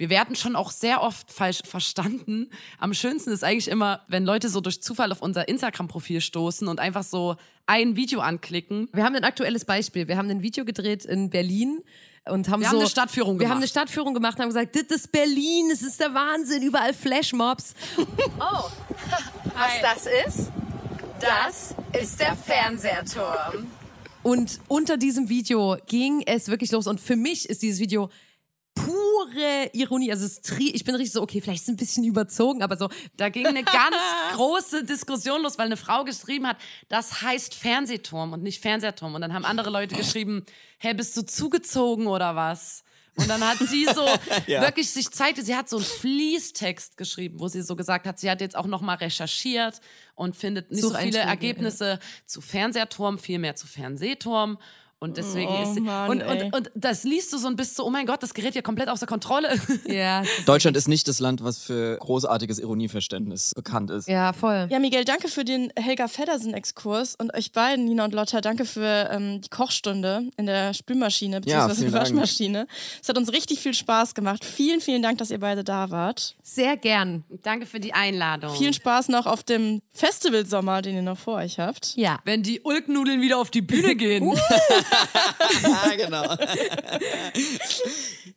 [0.00, 2.48] Wir werden schon auch sehr oft falsch verstanden.
[2.78, 6.80] Am schönsten ist eigentlich immer, wenn Leute so durch Zufall auf unser Instagram-Profil stoßen und
[6.80, 7.36] einfach so
[7.66, 8.88] ein Video anklicken.
[8.94, 10.08] Wir haben ein aktuelles Beispiel.
[10.08, 11.82] Wir haben ein Video gedreht in Berlin
[12.24, 13.62] und haben Wir so haben eine Stadtführung Wir haben gemacht.
[13.62, 17.74] eine Stadtführung gemacht und haben gesagt, das ist Berlin, es ist der Wahnsinn, überall Flashmobs.
[18.38, 20.50] Was das ist?
[21.20, 23.66] Das ist der Fernsehturm.
[24.22, 26.86] Und unter diesem Video ging es wirklich los.
[26.86, 28.08] Und für mich ist dieses Video
[28.74, 30.10] pure Ironie.
[30.10, 32.76] Also es tri ich bin richtig so, okay, vielleicht ist es ein bisschen überzogen, aber
[32.76, 33.96] so, Da ging eine ganz
[34.34, 36.56] große Diskussion los, weil eine Frau geschrieben hat,
[36.88, 39.14] das heißt Fernsehturm und nicht Fernsehturm.
[39.14, 40.44] Und dann haben andere Leute geschrieben,
[40.78, 42.84] hä, bist du zugezogen oder was?
[43.16, 44.06] Und dann hat sie so
[44.46, 48.30] wirklich sich zeigte, sie hat so einen Fließtext geschrieben, wo sie so gesagt hat, sie
[48.30, 49.80] hat jetzt auch noch mal recherchiert
[50.14, 54.58] und findet nicht so viele Ergebnisse zu Fernsehturm, viel mehr zu Fernsehturm.
[55.02, 57.74] Und deswegen Oh ist sie, Mann, und, und, und das liest du so und bist
[57.74, 59.58] so, oh mein Gott, das gerät ja komplett außer Kontrolle.
[59.86, 64.08] ja, Deutschland ist nicht das Land, was für großartiges Ironieverständnis bekannt ist.
[64.08, 64.66] ja, voll.
[64.70, 69.08] Ja, Miguel, danke für den Helga Feddersen-Exkurs und euch beiden, Nina und Lotta, danke für
[69.10, 71.82] ähm, die Kochstunde in der Spülmaschine bzw.
[71.84, 71.92] Dank.
[71.94, 72.66] Waschmaschine.
[73.02, 74.44] Es hat uns richtig viel Spaß gemacht.
[74.44, 76.36] Vielen, vielen Dank, dass ihr beide da wart.
[76.42, 77.24] Sehr gern.
[77.42, 78.54] Danke für die Einladung.
[78.54, 81.96] Vielen Spaß noch auf dem Festivalsommer, den ihr noch vor euch habt.
[81.96, 82.18] Ja.
[82.24, 84.30] wenn die Ulknudeln wieder auf die Bühne gehen.
[85.62, 86.36] Ja, genau.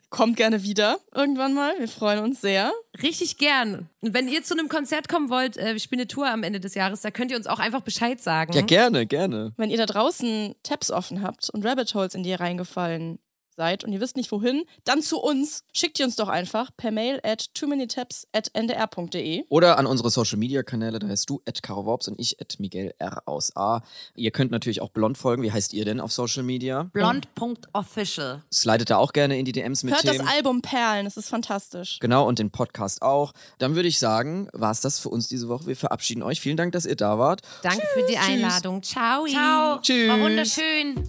[0.09, 1.73] Kommt gerne wieder irgendwann mal.
[1.79, 2.71] Wir freuen uns sehr.
[3.01, 3.89] Richtig gern.
[4.01, 6.59] Und wenn ihr zu einem Konzert kommen wollt, äh, wir spielen eine Tour am Ende
[6.59, 8.53] des Jahres, da könnt ihr uns auch einfach Bescheid sagen.
[8.53, 9.53] Ja, gerne, gerne.
[9.57, 13.19] Wenn ihr da draußen Tabs offen habt und Rabbit Holes in die reingefallen
[13.55, 15.63] seid und ihr wisst nicht wohin, dann zu uns.
[15.73, 19.45] Schickt ihr uns doch einfach per Mail at too many tabs at ndr.de.
[19.49, 22.59] Oder an unsere Social Media Kanäle, da heißt du at Caro Worps und ich at
[22.59, 23.81] Miguel R aus A.
[24.15, 25.43] Ihr könnt natürlich auch blond folgen.
[25.43, 26.83] Wie heißt ihr denn auf Social Media?
[26.93, 28.43] Blond.official.
[28.51, 30.19] Slidet da auch gerne in die DMs mit Hört Themen.
[30.19, 31.99] das Album Perlen, das ist fantastisch.
[31.99, 33.33] Genau, und den Podcast auch.
[33.59, 35.67] Dann würde ich sagen, war es das für uns diese Woche.
[35.67, 36.41] Wir verabschieden euch.
[36.41, 37.41] Vielen Dank, dass ihr da wart.
[37.61, 38.81] Danke für die Einladung.
[38.83, 39.25] Ciao.
[39.25, 39.79] Ciao.
[39.81, 40.09] Tschüss.
[40.09, 41.03] War wunderschön.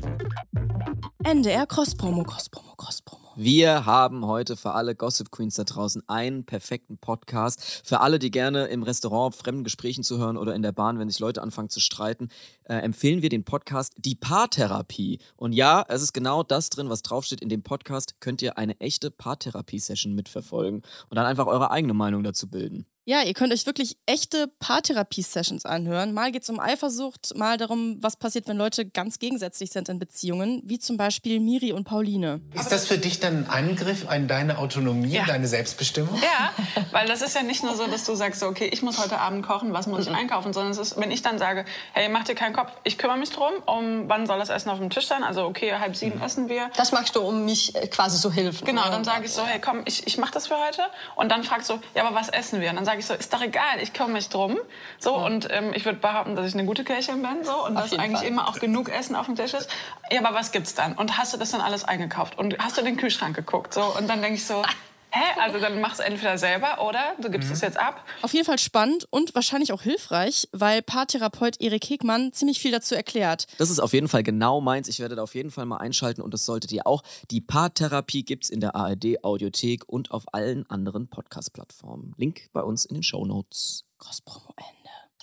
[1.24, 3.28] NDR Cross-Promo, Cross-Promo, Cross-Promo.
[3.36, 7.82] Wir haben heute für alle Gossip Queens da draußen einen perfekten Podcast.
[7.84, 11.20] Für alle, die gerne im Restaurant fremden Gesprächen zuhören oder in der Bahn, wenn sich
[11.20, 12.30] Leute anfangen zu streiten,
[12.64, 15.20] äh, empfehlen wir den Podcast Die Paartherapie.
[15.36, 17.40] Und ja, es ist genau das drin, was draufsteht.
[17.40, 22.24] In dem Podcast könnt ihr eine echte Paartherapie-Session mitverfolgen und dann einfach eure eigene Meinung
[22.24, 22.84] dazu bilden.
[23.06, 26.14] Ja, ihr könnt euch wirklich echte Paartherapie-Sessions anhören.
[26.14, 29.98] Mal geht es um Eifersucht, mal darum, was passiert, wenn Leute ganz gegensätzlich sind in
[29.98, 32.40] Beziehungen, wie zum Beispiel Miri und Pauline.
[32.54, 36.14] Ist das für dich dann ein Angriff an deine Autonomie, deine Selbstbestimmung?
[36.14, 36.54] Ja,
[36.92, 39.18] weil das ist ja nicht nur so, dass du sagst, so, okay, ich muss heute
[39.18, 42.24] Abend kochen, was muss ich einkaufen, sondern es ist, wenn ich dann sage, hey, mach
[42.24, 45.08] dir keinen Kopf, ich kümmere mich drum, um wann soll das Essen auf dem Tisch
[45.08, 46.70] sein, also okay, halb sieben essen wir.
[46.78, 48.64] Das machst du, um mich äh, quasi zu helfen.
[48.64, 50.80] Genau, dann sage ich so, hey, komm, ich, ich mache das für heute.
[51.16, 52.70] Und dann fragst du, ja, aber was essen wir?
[52.70, 54.58] Und dann sage ich so, ist doch egal, ich kümmere mich drum.
[54.98, 57.44] So, und ähm, ich würde behaupten, dass ich eine gute Köchin bin.
[57.44, 58.28] So, und Auf dass eigentlich Fall.
[58.28, 59.68] immer auch genug Essen auf dem Tisch ist.
[60.10, 60.94] Ja, aber was gibt's dann?
[60.94, 62.38] Und hast du das dann alles eingekauft?
[62.38, 63.74] Und hast du in den Kühlschrank geguckt?
[63.74, 64.62] So, und dann denke ich so,
[65.14, 65.40] hä?
[65.40, 68.04] Also dann machst du entweder selber oder du gibst es jetzt ab.
[68.22, 72.94] Auf jeden Fall spannend und wahrscheinlich auch hilfreich, weil Paartherapeut Erik Hegmann ziemlich viel dazu
[72.94, 73.46] erklärt.
[73.58, 74.88] Das ist auf jeden Fall genau meins.
[74.88, 77.02] Ich werde da auf jeden Fall mal einschalten und das solltet ihr auch.
[77.30, 82.14] Die Paartherapie gibt's in der ARD Audiothek und auf allen anderen Podcast-Plattformen.
[82.16, 83.84] Link bei uns in den Shownotes.
[83.98, 84.83] Cross-Promo Ende.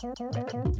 [0.00, 0.79] two two two two